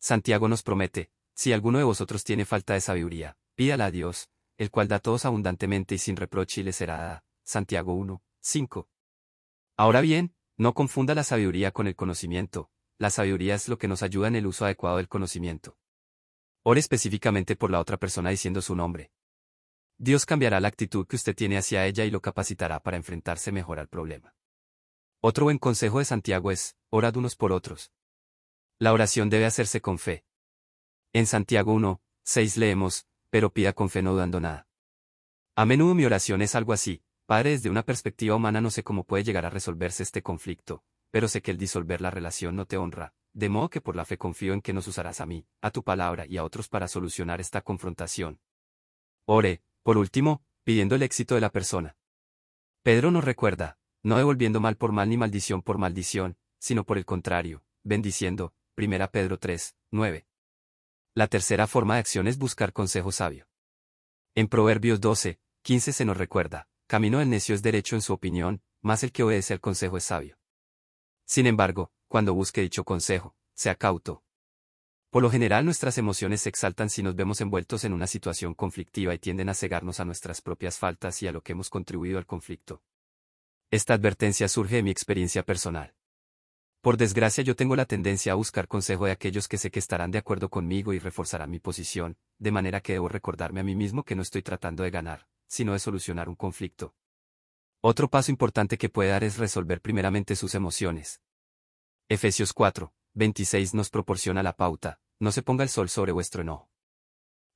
Santiago 0.00 0.48
nos 0.48 0.64
promete, 0.64 1.12
si 1.34 1.52
alguno 1.52 1.78
de 1.78 1.84
vosotros 1.84 2.24
tiene 2.24 2.44
falta 2.44 2.74
de 2.74 2.80
sabiduría, 2.80 3.38
pídala 3.54 3.84
a 3.84 3.90
Dios, 3.92 4.28
el 4.56 4.72
cual 4.72 4.88
da 4.88 4.98
todos 4.98 5.24
abundantemente 5.24 5.94
y 5.94 5.98
sin 5.98 6.16
reproche 6.16 6.62
y 6.62 6.64
le 6.64 6.72
será 6.72 6.96
dada. 6.96 7.24
Santiago 7.44 7.94
1, 7.94 8.20
5. 8.40 8.88
Ahora 9.76 10.00
bien, 10.00 10.34
no 10.56 10.74
confunda 10.74 11.14
la 11.14 11.22
sabiduría 11.22 11.70
con 11.70 11.86
el 11.86 11.94
conocimiento, 11.94 12.72
la 13.00 13.08
sabiduría 13.08 13.54
es 13.54 13.66
lo 13.66 13.78
que 13.78 13.88
nos 13.88 14.02
ayuda 14.02 14.28
en 14.28 14.36
el 14.36 14.46
uso 14.46 14.66
adecuado 14.66 14.98
del 14.98 15.08
conocimiento. 15.08 15.78
Ore 16.62 16.80
específicamente 16.80 17.56
por 17.56 17.70
la 17.70 17.80
otra 17.80 17.96
persona 17.96 18.28
diciendo 18.28 18.60
su 18.60 18.76
nombre. 18.76 19.10
Dios 19.96 20.26
cambiará 20.26 20.60
la 20.60 20.68
actitud 20.68 21.06
que 21.06 21.16
usted 21.16 21.34
tiene 21.34 21.56
hacia 21.56 21.86
ella 21.86 22.04
y 22.04 22.10
lo 22.10 22.20
capacitará 22.20 22.78
para 22.80 22.98
enfrentarse 22.98 23.52
mejor 23.52 23.78
al 23.78 23.88
problema. 23.88 24.34
Otro 25.22 25.44
buen 25.44 25.56
consejo 25.56 25.98
de 25.98 26.04
Santiago 26.04 26.50
es, 26.50 26.76
orad 26.90 27.16
unos 27.16 27.36
por 27.36 27.52
otros. 27.52 27.90
La 28.78 28.92
oración 28.92 29.30
debe 29.30 29.46
hacerse 29.46 29.80
con 29.80 29.98
fe. 29.98 30.26
En 31.14 31.26
Santiago 31.26 31.72
1, 31.72 32.02
6 32.24 32.58
leemos, 32.58 33.06
pero 33.30 33.50
pida 33.50 33.72
con 33.72 33.88
fe 33.88 34.02
no 34.02 34.12
dudando 34.12 34.40
nada. 34.40 34.68
A 35.56 35.64
menudo 35.64 35.94
mi 35.94 36.04
oración 36.04 36.42
es 36.42 36.54
algo 36.54 36.74
así, 36.74 37.02
Padre, 37.24 37.52
desde 37.52 37.70
una 37.70 37.82
perspectiva 37.82 38.36
humana 38.36 38.60
no 38.60 38.70
sé 38.70 38.84
cómo 38.84 39.04
puede 39.04 39.24
llegar 39.24 39.46
a 39.46 39.50
resolverse 39.50 40.02
este 40.02 40.22
conflicto, 40.22 40.84
pero 41.10 41.28
sé 41.28 41.42
que 41.42 41.50
el 41.50 41.58
disolver 41.58 42.00
la 42.00 42.10
relación 42.10 42.56
no 42.56 42.66
te 42.66 42.76
honra, 42.76 43.14
de 43.32 43.48
modo 43.48 43.70
que 43.70 43.80
por 43.80 43.96
la 43.96 44.04
fe 44.04 44.18
confío 44.18 44.52
en 44.52 44.60
que 44.60 44.72
nos 44.72 44.86
usarás 44.86 45.20
a 45.20 45.26
mí, 45.26 45.46
a 45.60 45.70
tu 45.70 45.82
palabra 45.82 46.26
y 46.26 46.36
a 46.36 46.44
otros 46.44 46.68
para 46.68 46.88
solucionar 46.88 47.40
esta 47.40 47.62
confrontación. 47.62 48.40
Ore, 49.24 49.62
por 49.82 49.98
último, 49.98 50.42
pidiendo 50.64 50.94
el 50.94 51.02
éxito 51.02 51.34
de 51.34 51.40
la 51.40 51.50
persona. 51.50 51.96
Pedro 52.82 53.10
nos 53.10 53.24
recuerda, 53.24 53.78
no 54.02 54.16
devolviendo 54.16 54.60
mal 54.60 54.76
por 54.76 54.92
mal 54.92 55.08
ni 55.08 55.16
maldición 55.16 55.62
por 55.62 55.78
maldición, 55.78 56.36
sino 56.58 56.84
por 56.84 56.98
el 56.98 57.04
contrario, 57.04 57.62
bendiciendo, 57.82 58.54
1 58.76 59.10
Pedro 59.10 59.38
3, 59.38 59.76
9. 59.90 60.26
La 61.14 61.26
tercera 61.26 61.66
forma 61.66 61.94
de 61.94 62.00
acción 62.00 62.26
es 62.26 62.38
buscar 62.38 62.72
consejo 62.72 63.12
sabio. 63.12 63.48
En 64.34 64.48
Proverbios 64.48 65.00
12, 65.00 65.40
15 65.62 65.92
se 65.92 66.04
nos 66.04 66.16
recuerda, 66.16 66.68
Camino 66.90 67.20
del 67.20 67.30
necio 67.30 67.54
es 67.54 67.62
derecho 67.62 67.94
en 67.94 68.02
su 68.02 68.12
opinión, 68.12 68.62
más 68.82 69.04
el 69.04 69.12
que 69.12 69.22
obedece 69.22 69.52
al 69.52 69.60
consejo 69.60 69.96
es 69.96 70.02
sabio. 70.02 70.39
Sin 71.30 71.46
embargo, 71.46 71.92
cuando 72.08 72.34
busque 72.34 72.60
dicho 72.60 72.82
consejo, 72.82 73.36
sea 73.54 73.76
cauto. 73.76 74.24
Por 75.10 75.22
lo 75.22 75.30
general 75.30 75.64
nuestras 75.64 75.96
emociones 75.96 76.40
se 76.40 76.48
exaltan 76.48 76.90
si 76.90 77.04
nos 77.04 77.14
vemos 77.14 77.40
envueltos 77.40 77.84
en 77.84 77.92
una 77.92 78.08
situación 78.08 78.52
conflictiva 78.52 79.14
y 79.14 79.20
tienden 79.20 79.48
a 79.48 79.54
cegarnos 79.54 80.00
a 80.00 80.04
nuestras 80.04 80.42
propias 80.42 80.78
faltas 80.78 81.22
y 81.22 81.28
a 81.28 81.32
lo 81.32 81.40
que 81.40 81.52
hemos 81.52 81.70
contribuido 81.70 82.18
al 82.18 82.26
conflicto. 82.26 82.82
Esta 83.70 83.94
advertencia 83.94 84.48
surge 84.48 84.74
de 84.74 84.82
mi 84.82 84.90
experiencia 84.90 85.44
personal. 85.44 85.94
Por 86.80 86.96
desgracia 86.96 87.44
yo 87.44 87.54
tengo 87.54 87.76
la 87.76 87.84
tendencia 87.84 88.32
a 88.32 88.34
buscar 88.34 88.66
consejo 88.66 89.06
de 89.06 89.12
aquellos 89.12 89.46
que 89.46 89.56
sé 89.56 89.70
que 89.70 89.78
estarán 89.78 90.10
de 90.10 90.18
acuerdo 90.18 90.48
conmigo 90.48 90.94
y 90.94 90.98
reforzarán 90.98 91.52
mi 91.52 91.60
posición, 91.60 92.16
de 92.40 92.50
manera 92.50 92.80
que 92.80 92.94
debo 92.94 93.08
recordarme 93.08 93.60
a 93.60 93.64
mí 93.64 93.76
mismo 93.76 94.02
que 94.02 94.16
no 94.16 94.22
estoy 94.22 94.42
tratando 94.42 94.82
de 94.82 94.90
ganar, 94.90 95.28
sino 95.46 95.74
de 95.74 95.78
solucionar 95.78 96.28
un 96.28 96.34
conflicto. 96.34 96.96
Otro 97.82 98.10
paso 98.10 98.30
importante 98.30 98.76
que 98.76 98.90
puede 98.90 99.08
dar 99.08 99.24
es 99.24 99.38
resolver 99.38 99.80
primeramente 99.80 100.36
sus 100.36 100.54
emociones. 100.54 101.22
Efesios 102.10 102.52
4, 102.52 102.92
26 103.14 103.72
nos 103.72 103.88
proporciona 103.88 104.42
la 104.42 104.54
pauta, 104.54 105.00
no 105.18 105.32
se 105.32 105.42
ponga 105.42 105.62
el 105.62 105.70
sol 105.70 105.88
sobre 105.88 106.12
vuestro 106.12 106.42
enojo. 106.42 106.70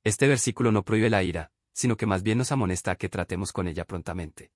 Este 0.03 0.27
versículo 0.27 0.73
no 0.73 0.83
prohíbe 0.83 1.11
la 1.11 1.23
ira, 1.23 1.53
sino 1.75 1.99
que 1.99 2.07
más 2.07 2.23
bien 2.23 2.39
nos 2.39 2.53
amonesta 2.53 2.93
a 2.93 2.97
que 2.97 3.11
tratemos 3.11 3.53
con 3.53 3.69
ella 3.69 3.85
prontamente. 3.85 4.51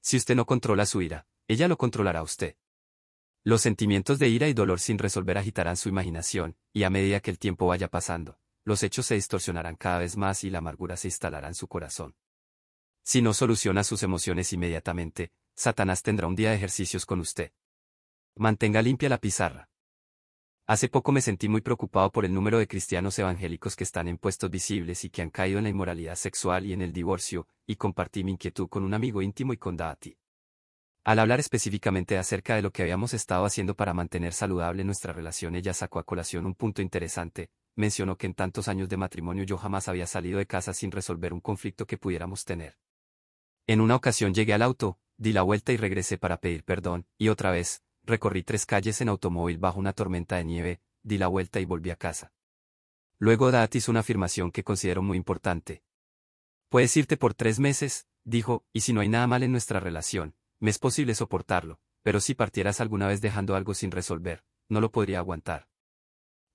Si 0.00 0.16
usted 0.16 0.34
no 0.34 0.46
controla 0.46 0.86
su 0.86 1.02
ira, 1.02 1.26
ella 1.48 1.68
lo 1.68 1.76
controlará 1.76 2.20
a 2.20 2.22
usted. 2.22 2.56
Los 3.44 3.60
sentimientos 3.60 4.18
de 4.18 4.28
ira 4.28 4.48
y 4.48 4.54
dolor 4.54 4.80
sin 4.80 4.96
resolver 4.96 5.36
agitarán 5.36 5.76
su 5.76 5.90
imaginación, 5.90 6.56
y 6.72 6.84
a 6.84 6.90
medida 6.90 7.20
que 7.20 7.30
el 7.30 7.38
tiempo 7.38 7.66
vaya 7.66 7.88
pasando, 7.88 8.38
los 8.64 8.82
hechos 8.82 9.04
se 9.04 9.16
distorsionarán 9.16 9.76
cada 9.76 9.98
vez 9.98 10.16
más 10.16 10.44
y 10.44 10.50
la 10.50 10.58
amargura 10.58 10.96
se 10.96 11.08
instalará 11.08 11.48
en 11.48 11.54
su 11.54 11.68
corazón. 11.68 12.14
Si 13.10 13.22
no 13.22 13.32
soluciona 13.32 13.84
sus 13.84 14.02
emociones 14.02 14.52
inmediatamente, 14.52 15.32
Satanás 15.54 16.02
tendrá 16.02 16.26
un 16.26 16.36
día 16.36 16.50
de 16.50 16.56
ejercicios 16.56 17.06
con 17.06 17.20
usted. 17.20 17.52
Mantenga 18.36 18.82
limpia 18.82 19.08
la 19.08 19.16
pizarra. 19.16 19.70
Hace 20.66 20.90
poco 20.90 21.10
me 21.10 21.22
sentí 21.22 21.48
muy 21.48 21.62
preocupado 21.62 22.12
por 22.12 22.26
el 22.26 22.34
número 22.34 22.58
de 22.58 22.68
cristianos 22.68 23.18
evangélicos 23.18 23.76
que 23.76 23.84
están 23.84 24.08
en 24.08 24.18
puestos 24.18 24.50
visibles 24.50 25.04
y 25.04 25.08
que 25.08 25.22
han 25.22 25.30
caído 25.30 25.56
en 25.56 25.64
la 25.64 25.70
inmoralidad 25.70 26.16
sexual 26.16 26.66
y 26.66 26.74
en 26.74 26.82
el 26.82 26.92
divorcio, 26.92 27.48
y 27.66 27.76
compartí 27.76 28.24
mi 28.24 28.32
inquietud 28.32 28.68
con 28.68 28.82
un 28.82 28.92
amigo 28.92 29.22
íntimo 29.22 29.54
y 29.54 29.56
con 29.56 29.74
Dati. 29.74 30.14
Al 31.04 31.18
hablar 31.18 31.40
específicamente 31.40 32.18
acerca 32.18 32.56
de 32.56 32.60
lo 32.60 32.72
que 32.72 32.82
habíamos 32.82 33.14
estado 33.14 33.46
haciendo 33.46 33.74
para 33.74 33.94
mantener 33.94 34.34
saludable 34.34 34.84
nuestra 34.84 35.14
relación, 35.14 35.56
ella 35.56 35.72
sacó 35.72 35.98
a 35.98 36.04
colación 36.04 36.44
un 36.44 36.54
punto 36.54 36.82
interesante, 36.82 37.48
mencionó 37.74 38.18
que 38.18 38.26
en 38.26 38.34
tantos 38.34 38.68
años 38.68 38.90
de 38.90 38.98
matrimonio 38.98 39.44
yo 39.44 39.56
jamás 39.56 39.88
había 39.88 40.06
salido 40.06 40.38
de 40.38 40.46
casa 40.46 40.74
sin 40.74 40.90
resolver 40.90 41.32
un 41.32 41.40
conflicto 41.40 41.86
que 41.86 41.96
pudiéramos 41.96 42.44
tener. 42.44 42.76
En 43.68 43.82
una 43.82 43.96
ocasión 43.96 44.32
llegué 44.32 44.54
al 44.54 44.62
auto, 44.62 44.98
di 45.18 45.34
la 45.34 45.42
vuelta 45.42 45.72
y 45.72 45.76
regresé 45.76 46.16
para 46.16 46.40
pedir 46.40 46.64
perdón, 46.64 47.06
y 47.18 47.28
otra 47.28 47.50
vez, 47.50 47.82
recorrí 48.02 48.42
tres 48.42 48.64
calles 48.64 49.02
en 49.02 49.10
automóvil 49.10 49.58
bajo 49.58 49.78
una 49.78 49.92
tormenta 49.92 50.36
de 50.36 50.44
nieve, 50.44 50.80
di 51.02 51.18
la 51.18 51.28
vuelta 51.28 51.60
y 51.60 51.66
volví 51.66 51.90
a 51.90 51.96
casa. 51.96 52.32
Luego 53.18 53.50
Dad 53.50 53.68
hizo 53.74 53.90
una 53.90 54.00
afirmación 54.00 54.52
que 54.52 54.64
considero 54.64 55.02
muy 55.02 55.18
importante. 55.18 55.82
Puedes 56.70 56.96
irte 56.96 57.18
por 57.18 57.34
tres 57.34 57.60
meses, 57.60 58.06
dijo, 58.24 58.64
y 58.72 58.80
si 58.80 58.94
no 58.94 59.02
hay 59.02 59.10
nada 59.10 59.26
mal 59.26 59.42
en 59.42 59.52
nuestra 59.52 59.80
relación, 59.80 60.34
me 60.60 60.70
es 60.70 60.78
posible 60.78 61.14
soportarlo, 61.14 61.78
pero 62.02 62.20
si 62.20 62.34
partieras 62.34 62.80
alguna 62.80 63.06
vez 63.06 63.20
dejando 63.20 63.54
algo 63.54 63.74
sin 63.74 63.90
resolver, 63.90 64.44
no 64.70 64.80
lo 64.80 64.90
podría 64.90 65.18
aguantar. 65.18 65.68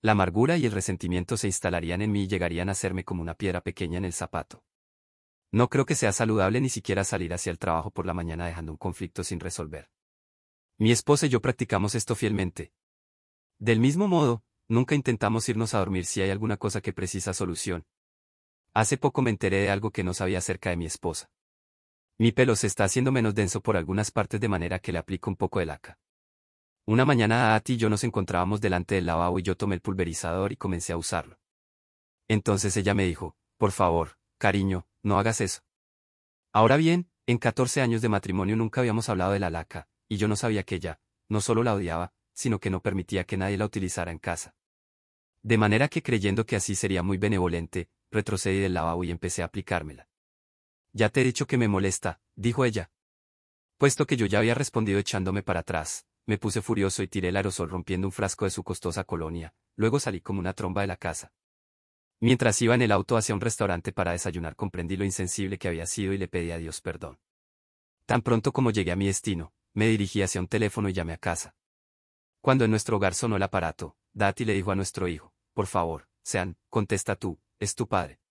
La 0.02 0.14
amargura 0.14 0.58
y 0.58 0.66
el 0.66 0.72
resentimiento 0.72 1.38
se 1.38 1.46
instalarían 1.46 2.02
en 2.02 2.12
mí 2.12 2.24
y 2.24 2.28
llegarían 2.28 2.70
a 2.70 2.72
hacerme 2.72 3.04
como 3.04 3.22
una 3.22 3.36
piedra 3.36 3.62
pequeña 3.62 4.00
en 4.00 4.06
el 4.06 4.14
zapato. 4.14 4.64
No 5.54 5.70
creo 5.70 5.86
que 5.86 5.96
sea 5.96 6.12
saludable 6.12 6.60
ni 6.60 6.68
siquiera 6.68 7.06
salir 7.06 7.34
hacia 7.34 7.52
el 7.52 7.60
trabajo 7.60 7.92
por 7.92 8.06
la 8.06 8.14
mañana 8.14 8.46
dejando 8.46 8.74
un 8.74 8.78
conflicto 8.78 9.24
sin 9.24 9.40
resolver. 9.40 9.90
Mi 10.78 10.92
esposa 10.92 11.28
y 11.28 11.30
yo 11.30 11.42
practicamos 11.42 11.96
esto 11.96 12.14
fielmente. 12.14 12.74
Del 13.58 13.80
mismo 13.80 14.10
modo, 14.10 14.44
Nunca 14.70 14.96
intentamos 14.96 15.48
irnos 15.50 15.74
a 15.74 15.80
dormir 15.80 16.06
si 16.06 16.22
hay 16.22 16.30
alguna 16.30 16.58
cosa 16.58 16.82
que 16.82 16.94
precisa 16.94 17.34
solución. 17.34 17.86
Hace 18.74 18.98
poco 18.98 19.22
me 19.22 19.30
enteré 19.30 19.58
de 19.58 19.70
algo 19.70 19.92
que 19.92 20.04
no 20.04 20.14
sabía 20.14 20.38
acerca 20.38 20.70
de 20.70 20.78
mi 20.78 20.86
esposa. 20.86 21.30
Mi 22.18 22.32
pelo 22.32 22.56
se 22.56 22.68
está 22.68 22.86
haciendo 22.86 23.12
menos 23.12 23.36
denso 23.36 23.62
por 23.62 23.76
algunas 23.76 24.12
partes 24.12 24.40
de 24.40 24.48
manera 24.48 24.80
que 24.80 24.92
le 24.92 25.00
aplico 25.00 25.30
un 25.30 25.36
poco 25.36 25.60
de 25.60 25.66
laca. 25.66 26.00
Una 26.86 27.06
mañana 27.06 27.56
Ati 27.56 27.74
y 27.74 27.78
yo 27.78 27.90
nos 27.90 28.04
encontrábamos 28.04 28.62
delante 28.62 28.96
del 28.96 29.06
lavabo 29.06 29.40
y 29.40 29.44
yo 29.44 29.56
tomé 29.56 29.76
el 29.76 29.82
pulverizador 29.82 30.52
y 30.52 30.58
comencé 30.58 30.94
a 30.94 30.98
usarlo. 30.98 31.40
Entonces 32.28 32.76
ella 32.78 32.94
me 32.94 33.06
dijo, 33.06 33.36
por 33.58 33.72
favor, 33.72 34.18
cariño, 34.38 34.88
no 35.04 35.20
hagas 35.20 35.42
eso. 35.42 35.62
Ahora 36.52 36.78
bien, 36.78 37.10
en 37.28 37.38
14 37.38 37.82
años 37.82 38.02
de 38.02 38.10
matrimonio 38.10 38.56
nunca 38.56 38.82
habíamos 38.82 39.10
hablado 39.10 39.34
de 39.34 39.40
la 39.40 39.50
laca, 39.50 39.88
y 40.10 40.18
yo 40.18 40.28
no 40.28 40.36
sabía 40.36 40.64
que 40.64 40.76
ella, 40.76 41.00
no 41.30 41.42
solo 41.42 41.64
la 41.64 41.74
odiaba, 41.74 42.14
sino 42.34 42.60
que 42.60 42.70
no 42.70 42.82
permitía 42.82 43.26
que 43.26 43.38
nadie 43.38 43.58
la 43.58 43.66
utilizara 43.66 44.12
en 44.12 44.20
casa. 44.20 44.56
De 45.42 45.58
manera 45.58 45.88
que 45.90 46.02
creyendo 46.02 46.46
que 46.46 46.56
así 46.56 46.76
sería 46.76 47.04
muy 47.04 47.18
benevolente, 47.18 47.90
retrocedí 48.12 48.60
del 48.60 48.74
lavabo 48.74 49.04
y 49.04 49.12
empecé 49.12 49.42
a 49.42 49.46
aplicármela. 49.46 50.08
Ya 50.94 51.10
te 51.10 51.22
he 51.22 51.24
dicho 51.24 51.48
que 51.48 51.58
me 51.58 51.68
molesta, 51.68 52.22
dijo 52.36 52.66
ella. 52.66 52.92
Puesto 53.78 54.06
que 54.06 54.16
yo 54.16 54.26
ya 54.26 54.40
había 54.40 54.54
respondido 54.54 55.00
echándome 55.00 55.44
para 55.44 55.62
atrás, 55.62 56.06
me 56.26 56.38
puse 56.38 56.62
furioso 56.62 57.04
y 57.04 57.08
tiré 57.08 57.30
el 57.30 57.36
aerosol 57.36 57.70
rompiendo 57.70 58.08
un 58.08 58.12
frasco 58.12 58.46
de 58.46 58.52
su 58.52 58.64
costosa 58.64 59.04
colonia, 59.04 59.54
luego 59.76 60.00
salí 60.00 60.22
como 60.22 60.40
una 60.40 60.54
tromba 60.54 60.82
de 60.82 60.88
la 60.88 60.98
casa. 60.98 61.34
Mientras 62.24 62.62
iba 62.62 62.74
en 62.74 62.82
el 62.82 62.94
auto 62.94 63.18
hacia 63.18 63.36
un 63.36 63.42
restaurante 63.42 63.92
para 63.92 64.14
desayunar 64.14 64.56
comprendí 64.56 64.96
lo 64.96 65.04
insensible 65.04 65.58
que 65.58 65.68
había 65.68 65.86
sido 65.86 66.14
y 66.14 66.18
le 66.18 66.30
pedí 66.30 66.52
a 66.52 66.58
Dios 66.58 66.80
perdón. 66.80 67.20
Tan 68.06 68.22
pronto 68.22 68.54
como 68.54 68.72
llegué 68.72 68.94
a 68.94 68.96
mi 68.96 69.08
destino, 69.08 69.52
me 69.74 69.88
dirigí 69.88 70.22
hacia 70.22 70.40
un 70.40 70.48
teléfono 70.48 70.88
y 70.88 70.94
llamé 70.94 71.12
a 71.12 71.18
casa. 71.18 71.54
Cuando 72.40 72.64
en 72.64 72.72
nuestro 72.72 72.96
hogar 72.96 73.14
sonó 73.14 73.36
el 73.36 73.44
aparato, 73.44 73.98
Dati 74.14 74.46
le 74.46 74.54
dijo 74.54 74.72
a 74.72 74.76
nuestro 74.76 75.10
hijo, 75.10 75.34
por 75.54 75.68
favor, 75.68 76.08
Sean, 76.24 76.56
contesta 76.70 77.18
tú, 77.18 77.42
es 77.60 77.76
tu 77.76 77.90
padre. 77.90 78.22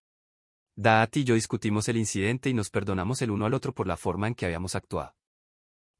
Dati 0.74 1.20
y 1.20 1.24
yo 1.24 1.34
discutimos 1.34 1.86
el 1.90 1.98
incidente 1.98 2.48
y 2.48 2.54
nos 2.54 2.70
perdonamos 2.70 3.20
el 3.20 3.30
uno 3.30 3.44
al 3.44 3.52
otro 3.52 3.74
por 3.74 3.86
la 3.86 3.98
forma 3.98 4.26
en 4.26 4.34
que 4.34 4.46
habíamos 4.46 4.74
actuado. 4.74 5.14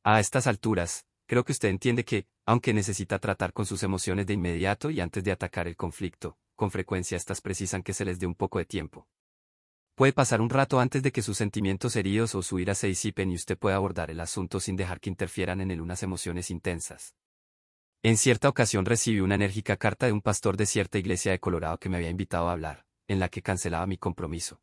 A 0.03 0.19
estas 0.19 0.47
alturas, 0.47 1.05
creo 1.27 1.45
que 1.45 1.53
usted 1.53 1.69
entiende 1.69 2.07
que, 2.07 2.27
aunque 2.47 2.73
necesita 2.73 3.19
tratar 3.19 3.53
con 3.53 3.67
sus 3.67 3.83
emociones 3.83 4.27
de 4.27 4.33
inmediato 4.33 4.89
y 4.89 5.03
antes 5.03 5.23
de 5.23 5.33
atacar 5.33 5.69
el 5.69 5.77
conflicto, 5.77 6.39
con 6.63 6.71
frecuencia 6.71 7.17
estas 7.17 7.41
precisan 7.41 7.83
que 7.83 7.93
se 7.93 8.05
les 8.05 8.21
dé 8.21 8.27
un 8.29 8.37
poco 8.37 8.61
de 8.61 8.65
tiempo. 8.65 9.09
Puede 9.97 10.13
pasar 10.13 10.41
un 10.41 10.49
rato 10.49 10.79
antes 10.79 11.03
de 11.03 11.11
que 11.11 11.21
sus 11.21 11.37
sentimientos 11.37 11.97
heridos 11.97 12.37
o 12.37 12.43
su 12.45 12.61
ira 12.61 12.77
se 12.77 12.87
disipen 12.87 13.33
y 13.33 13.35
usted 13.35 13.59
pueda 13.59 13.75
abordar 13.75 14.13
el 14.13 14.21
asunto 14.21 14.61
sin 14.61 14.77
dejar 14.77 15.01
que 15.01 15.11
interfieran 15.11 15.61
en 15.61 15.73
él 15.73 15.81
unas 15.81 16.05
emociones 16.05 16.53
intensas. 16.53 17.17
En 18.05 18.17
cierta 18.17 18.49
ocasión 18.49 18.85
recibí 18.85 19.19
una 19.19 19.35
enérgica 19.35 19.77
carta 19.77 20.07
de 20.07 20.13
un 20.13 20.21
pastor 20.21 20.57
de 20.57 20.67
cierta 20.67 20.99
iglesia 20.99 21.33
de 21.33 21.41
Colorado 21.41 21.79
que 21.79 21.89
me 21.89 21.97
había 21.97 22.11
invitado 22.11 22.49
a 22.49 22.53
hablar, 22.53 22.87
en 23.09 23.19
la 23.19 23.29
que 23.29 23.43
cancelaba 23.43 23.89
mi 23.89 23.99
compromiso. 23.99 24.63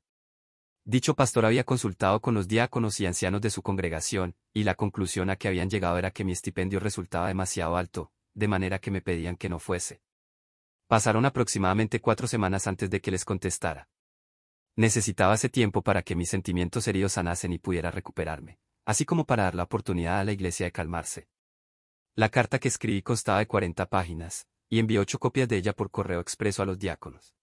Dicho 0.85 1.15
pastor 1.15 1.45
había 1.45 1.65
consultado 1.65 2.21
con 2.21 2.33
los 2.33 2.47
diáconos 2.47 2.97
y 3.01 3.07
ancianos 3.07 3.41
de 3.41 3.49
su 3.49 3.61
congregación, 3.61 4.35
y 4.53 4.63
la 4.63 4.75
conclusión 4.75 5.29
a 5.29 5.35
que 5.35 5.49
habían 5.49 5.69
llegado 5.69 5.97
era 5.97 6.11
que 6.11 6.23
mi 6.23 6.31
estipendio 6.31 6.79
resultaba 6.79 7.27
demasiado 7.27 7.75
alto, 7.75 8.13
de 8.35 8.47
manera 8.47 8.79
que 8.79 8.89
me 8.89 9.01
pedían 9.01 9.35
que 9.35 9.49
no 9.49 9.59
fuese. 9.59 9.99
Pasaron 10.89 11.23
aproximadamente 11.23 12.01
cuatro 12.01 12.25
semanas 12.25 12.65
antes 12.65 12.89
de 12.89 12.99
que 12.99 13.11
les 13.11 13.23
contestara. 13.23 13.87
Necesitaba 14.75 15.35
ese 15.35 15.47
tiempo 15.47 15.83
para 15.83 16.01
que 16.01 16.15
mis 16.15 16.31
sentimientos 16.31 16.87
heridos 16.87 17.11
sanasen 17.11 17.53
y 17.53 17.59
pudiera 17.59 17.91
recuperarme, 17.91 18.57
así 18.85 19.05
como 19.05 19.27
para 19.27 19.43
dar 19.43 19.53
la 19.53 19.61
oportunidad 19.61 20.19
a 20.19 20.23
la 20.23 20.31
iglesia 20.31 20.65
de 20.65 20.71
calmarse. 20.71 21.27
La 22.15 22.29
carta 22.29 22.57
que 22.57 22.69
escribí 22.69 23.03
constaba 23.03 23.37
de 23.37 23.45
40 23.45 23.85
páginas, 23.85 24.47
y 24.67 24.79
envié 24.79 24.97
ocho 24.97 25.19
copias 25.19 25.47
de 25.47 25.57
ella 25.57 25.73
por 25.73 25.91
correo 25.91 26.21
expreso 26.21 26.63
a 26.63 26.65
los 26.65 26.79
diáconos. 26.79 27.35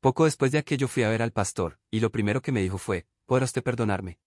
Poco 0.00 0.26
después 0.26 0.52
de 0.52 0.58
aquello 0.58 0.88
fui 0.88 1.04
a 1.04 1.08
ver 1.08 1.22
al 1.22 1.32
pastor, 1.32 1.80
y 1.90 2.00
lo 2.00 2.10
primero 2.10 2.42
que 2.42 2.52
me 2.52 2.60
dijo 2.60 2.76
fue, 2.76 3.06
¿podrá 3.24 3.46
usted 3.46 3.62
perdonarme? 3.62 4.18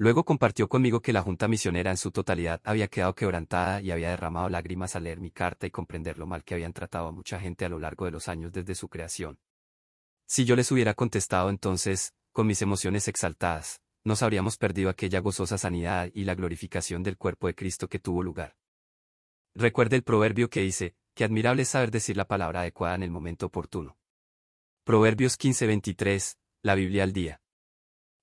Luego 0.00 0.24
compartió 0.24 0.66
conmigo 0.66 1.02
que 1.02 1.12
la 1.12 1.20
junta 1.20 1.46
misionera 1.46 1.90
en 1.90 1.98
su 1.98 2.10
totalidad 2.10 2.62
había 2.64 2.88
quedado 2.88 3.14
quebrantada 3.14 3.82
y 3.82 3.90
había 3.90 4.08
derramado 4.08 4.48
lágrimas 4.48 4.96
al 4.96 5.04
leer 5.04 5.20
mi 5.20 5.30
carta 5.30 5.66
y 5.66 5.70
comprender 5.70 6.16
lo 6.16 6.26
mal 6.26 6.42
que 6.42 6.54
habían 6.54 6.72
tratado 6.72 7.08
a 7.08 7.12
mucha 7.12 7.38
gente 7.38 7.66
a 7.66 7.68
lo 7.68 7.78
largo 7.78 8.06
de 8.06 8.10
los 8.10 8.26
años 8.26 8.50
desde 8.50 8.74
su 8.74 8.88
creación. 8.88 9.38
Si 10.26 10.46
yo 10.46 10.56
les 10.56 10.72
hubiera 10.72 10.94
contestado 10.94 11.50
entonces, 11.50 12.14
con 12.32 12.46
mis 12.46 12.62
emociones 12.62 13.08
exaltadas, 13.08 13.82
nos 14.02 14.22
habríamos 14.22 14.56
perdido 14.56 14.88
aquella 14.88 15.20
gozosa 15.20 15.58
sanidad 15.58 16.08
y 16.14 16.24
la 16.24 16.34
glorificación 16.34 17.02
del 17.02 17.18
cuerpo 17.18 17.48
de 17.48 17.54
Cristo 17.54 17.86
que 17.86 17.98
tuvo 17.98 18.22
lugar. 18.22 18.56
Recuerde 19.54 19.96
el 19.96 20.02
proverbio 20.02 20.48
que 20.48 20.62
dice, 20.62 20.94
que 21.12 21.24
admirable 21.24 21.60
es 21.60 21.68
saber 21.68 21.90
decir 21.90 22.16
la 22.16 22.26
palabra 22.26 22.60
adecuada 22.60 22.94
en 22.94 23.02
el 23.02 23.10
momento 23.10 23.44
oportuno. 23.44 23.98
Proverbios 24.82 25.36
15:23, 25.36 26.38
la 26.62 26.74
Biblia 26.74 27.02
al 27.02 27.12
día. 27.12 27.42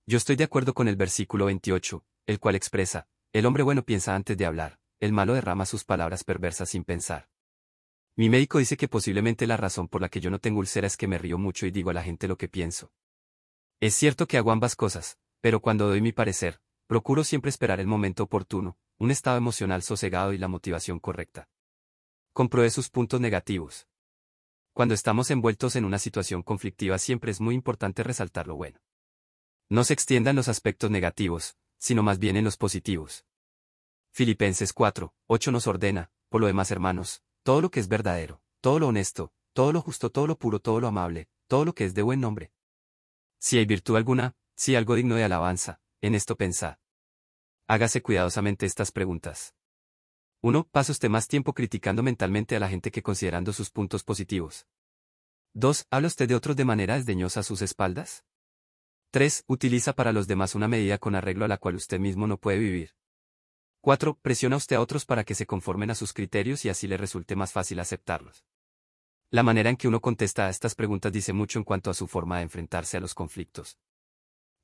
Yo 0.09 0.15
estoy 0.15 0.37
de 0.37 0.45
acuerdo 0.45 0.73
con 0.73 0.87
el 0.87 0.95
versículo 0.95 1.47
28, 1.47 2.01
el 2.27 2.39
cual 2.39 2.55
expresa, 2.55 3.09
el 3.33 3.45
hombre 3.45 3.61
bueno 3.61 3.83
piensa 3.83 4.15
antes 4.15 4.37
de 4.37 4.45
hablar, 4.45 4.79
el 5.01 5.11
malo 5.11 5.33
derrama 5.33 5.65
sus 5.65 5.83
palabras 5.83 6.23
perversas 6.23 6.69
sin 6.69 6.85
pensar. 6.85 7.29
Mi 8.15 8.29
médico 8.29 8.59
dice 8.59 8.77
que 8.77 8.87
posiblemente 8.87 9.45
la 9.47 9.57
razón 9.57 9.89
por 9.89 9.99
la 9.99 10.07
que 10.07 10.21
yo 10.21 10.29
no 10.29 10.39
tengo 10.39 10.59
úlcera 10.59 10.87
es 10.87 10.95
que 10.95 11.09
me 11.09 11.17
río 11.17 11.37
mucho 11.37 11.65
y 11.65 11.71
digo 11.71 11.89
a 11.89 11.93
la 11.93 12.03
gente 12.03 12.29
lo 12.29 12.37
que 12.37 12.47
pienso. 12.47 12.93
Es 13.81 13.95
cierto 13.95 14.29
que 14.29 14.37
hago 14.37 14.53
ambas 14.53 14.77
cosas, 14.77 15.17
pero 15.41 15.59
cuando 15.59 15.89
doy 15.89 15.99
mi 15.99 16.13
parecer, 16.13 16.61
procuro 16.87 17.25
siempre 17.25 17.49
esperar 17.49 17.81
el 17.81 17.87
momento 17.87 18.23
oportuno, 18.23 18.77
un 18.99 19.11
estado 19.11 19.35
emocional 19.35 19.83
sosegado 19.83 20.31
y 20.31 20.37
la 20.37 20.47
motivación 20.47 21.01
correcta. 21.01 21.49
Compruebe 22.31 22.69
sus 22.69 22.89
puntos 22.89 23.19
negativos. 23.19 23.89
Cuando 24.71 24.93
estamos 24.93 25.29
envueltos 25.31 25.75
en 25.75 25.83
una 25.83 25.99
situación 25.99 26.43
conflictiva 26.43 26.97
siempre 26.97 27.31
es 27.31 27.41
muy 27.41 27.55
importante 27.55 28.03
resaltar 28.03 28.47
lo 28.47 28.55
bueno. 28.55 28.79
No 29.69 29.83
se 29.83 29.93
extiendan 29.93 30.37
los 30.37 30.47
aspectos 30.47 30.89
negativos, 30.89 31.57
sino 31.77 32.01
más 32.01 32.19
bien 32.19 32.37
en 32.37 32.45
los 32.45 32.55
positivos. 32.55 33.25
Filipenses 34.11 34.71
4, 34.71 35.13
8 35.27 35.51
nos 35.51 35.67
ordena, 35.67 36.09
por 36.29 36.39
lo 36.39 36.47
demás 36.47 36.71
hermanos, 36.71 37.21
todo 37.43 37.59
lo 37.59 37.69
que 37.69 37.81
es 37.81 37.89
verdadero, 37.89 38.41
todo 38.61 38.79
lo 38.79 38.87
honesto, 38.87 39.33
todo 39.51 39.73
lo 39.73 39.81
justo, 39.81 40.09
todo 40.09 40.25
lo 40.25 40.37
puro, 40.37 40.59
todo 40.59 40.79
lo 40.79 40.87
amable, 40.87 41.27
todo 41.47 41.65
lo 41.65 41.75
que 41.75 41.83
es 41.83 41.93
de 41.93 42.01
buen 42.01 42.21
nombre. 42.21 42.53
Si 43.39 43.57
hay 43.57 43.65
virtud 43.65 43.97
alguna, 43.97 44.37
si 44.55 44.75
algo 44.75 44.95
digno 44.95 45.15
de 45.15 45.25
alabanza, 45.25 45.81
en 45.99 46.15
esto 46.15 46.37
pensad. 46.37 46.77
Hágase 47.67 48.01
cuidadosamente 48.01 48.65
estas 48.65 48.93
preguntas. 48.93 49.53
1. 50.43 50.69
¿Pasa 50.71 50.93
usted 50.93 51.09
más 51.09 51.27
tiempo 51.27 51.53
criticando 51.53 52.03
mentalmente 52.03 52.55
a 52.55 52.59
la 52.61 52.69
gente 52.69 52.89
que 52.89 53.03
considerando 53.03 53.51
sus 53.51 53.69
puntos 53.69 54.05
positivos? 54.05 54.65
2. 55.55 55.87
¿Habla 55.91 56.07
usted 56.07 56.29
de 56.29 56.35
otros 56.35 56.55
de 56.55 56.63
manera 56.63 56.95
desdeñosa 56.95 57.41
a 57.41 57.43
sus 57.43 57.61
espaldas? 57.61 58.23
3. 59.17 59.45
Utiliza 59.47 59.93
para 59.93 60.13
los 60.13 60.27
demás 60.27 60.53
una 60.53 60.67
medida 60.67 60.99
con 60.99 61.15
arreglo 61.15 61.43
a 61.43 61.47
la 61.47 61.57
cual 61.57 61.73
usted 61.73 61.99
mismo 61.99 62.27
no 62.27 62.37
puede 62.37 62.59
vivir. 62.59 62.93
4. 63.81 64.19
Presiona 64.21 64.57
usted 64.57 64.75
a 64.75 64.79
otros 64.79 65.07
para 65.07 65.23
que 65.23 65.33
se 65.33 65.47
conformen 65.47 65.89
a 65.89 65.95
sus 65.95 66.13
criterios 66.13 66.65
y 66.65 66.69
así 66.69 66.87
le 66.87 66.97
resulte 66.97 67.35
más 67.35 67.51
fácil 67.51 67.79
aceptarlos. 67.79 68.45
La 69.31 69.41
manera 69.41 69.71
en 69.71 69.75
que 69.75 69.87
uno 69.87 70.01
contesta 70.01 70.45
a 70.45 70.51
estas 70.51 70.75
preguntas 70.75 71.11
dice 71.11 71.33
mucho 71.33 71.57
en 71.57 71.65
cuanto 71.65 71.89
a 71.89 71.95
su 71.95 72.05
forma 72.05 72.37
de 72.37 72.43
enfrentarse 72.43 72.97
a 72.97 72.99
los 72.99 73.15
conflictos. 73.15 73.79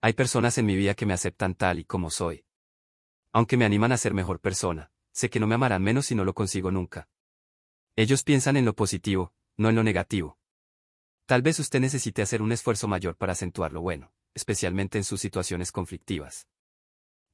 Hay 0.01 0.13
personas 0.13 0.55
en 0.59 0.67
mi 0.67 0.75
vida 0.75 0.93
que 0.93 1.07
me 1.07 1.15
aceptan 1.15 1.55
tal 1.55 1.79
y 1.79 1.85
como 1.85 2.11
soy. 2.11 2.45
Aunque 3.31 3.57
me 3.57 3.65
animan 3.65 3.91
a 3.91 3.97
ser 3.97 4.13
mejor 4.13 4.39
persona, 4.39 4.91
sé 5.11 5.31
que 5.31 5.39
no 5.39 5.47
me 5.47 5.55
amarán 5.55 5.81
menos 5.81 6.05
si 6.05 6.13
no 6.13 6.25
lo 6.25 6.35
consigo 6.35 6.69
nunca. 6.69 7.09
Ellos 7.95 8.21
piensan 8.21 8.55
en 8.57 8.65
lo 8.65 8.75
positivo, 8.75 9.33
no 9.57 9.69
en 9.69 9.75
lo 9.77 9.81
negativo. 9.81 10.37
Tal 11.25 11.41
vez 11.41 11.59
usted 11.59 11.79
necesite 11.79 12.21
hacer 12.21 12.41
un 12.41 12.51
esfuerzo 12.51 12.87
mayor 12.87 13.15
para 13.15 13.31
acentuar 13.31 13.71
lo 13.71 13.81
bueno, 13.81 14.11
especialmente 14.33 14.97
en 14.97 15.05
sus 15.05 15.21
situaciones 15.21 15.71
conflictivas. 15.71 16.47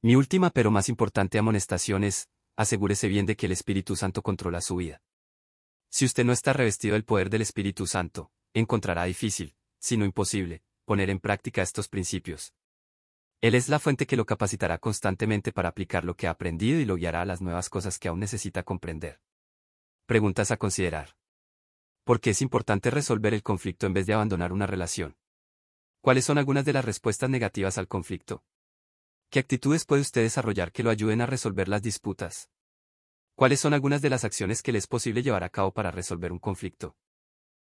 Mi 0.00 0.14
última 0.14 0.50
pero 0.50 0.70
más 0.70 0.88
importante 0.88 1.38
amonestación 1.38 2.04
es, 2.04 2.28
asegúrese 2.56 3.08
bien 3.08 3.26
de 3.26 3.36
que 3.36 3.46
el 3.46 3.52
Espíritu 3.52 3.96
Santo 3.96 4.22
controla 4.22 4.60
su 4.60 4.76
vida. 4.76 5.02
Si 5.90 6.04
usted 6.04 6.24
no 6.24 6.32
está 6.32 6.52
revestido 6.52 6.92
del 6.94 7.04
poder 7.04 7.30
del 7.30 7.42
Espíritu 7.42 7.86
Santo, 7.86 8.30
encontrará 8.54 9.04
difícil, 9.04 9.56
si 9.80 9.96
no 9.96 10.04
imposible, 10.04 10.62
poner 10.84 11.10
en 11.10 11.18
práctica 11.18 11.62
estos 11.62 11.88
principios. 11.88 12.54
Él 13.40 13.56
es 13.56 13.68
la 13.68 13.80
fuente 13.80 14.06
que 14.06 14.16
lo 14.16 14.24
capacitará 14.24 14.78
constantemente 14.78 15.50
para 15.50 15.70
aplicar 15.70 16.04
lo 16.04 16.14
que 16.14 16.28
ha 16.28 16.30
aprendido 16.30 16.78
y 16.78 16.84
lo 16.84 16.94
guiará 16.94 17.22
a 17.22 17.26
las 17.26 17.40
nuevas 17.40 17.68
cosas 17.68 17.98
que 17.98 18.08
aún 18.08 18.20
necesita 18.20 18.62
comprender. 18.62 19.20
Preguntas 20.06 20.50
a 20.50 20.56
considerar. 20.56 21.16
¿Por 22.04 22.20
qué 22.20 22.30
es 22.30 22.42
importante 22.42 22.90
resolver 22.90 23.34
el 23.34 23.42
conflicto 23.42 23.86
en 23.86 23.92
vez 23.92 24.06
de 24.06 24.14
abandonar 24.14 24.52
una 24.52 24.66
relación? 24.66 25.16
¿Cuáles 26.00 26.24
son 26.24 26.38
algunas 26.38 26.64
de 26.64 26.72
las 26.72 26.84
respuestas 26.84 27.28
negativas 27.28 27.76
al 27.76 27.88
conflicto? 27.88 28.42
¿Qué 29.28 29.38
actitudes 29.38 29.84
puede 29.84 30.02
usted 30.02 30.22
desarrollar 30.22 30.72
que 30.72 30.82
lo 30.82 30.90
ayuden 30.90 31.20
a 31.20 31.26
resolver 31.26 31.68
las 31.68 31.82
disputas? 31.82 32.50
¿Cuáles 33.34 33.60
son 33.60 33.74
algunas 33.74 34.02
de 34.02 34.10
las 34.10 34.24
acciones 34.24 34.62
que 34.62 34.72
le 34.72 34.78
es 34.78 34.86
posible 34.86 35.22
llevar 35.22 35.44
a 35.44 35.50
cabo 35.50 35.72
para 35.72 35.90
resolver 35.90 36.32
un 36.32 36.38
conflicto? 36.38 36.96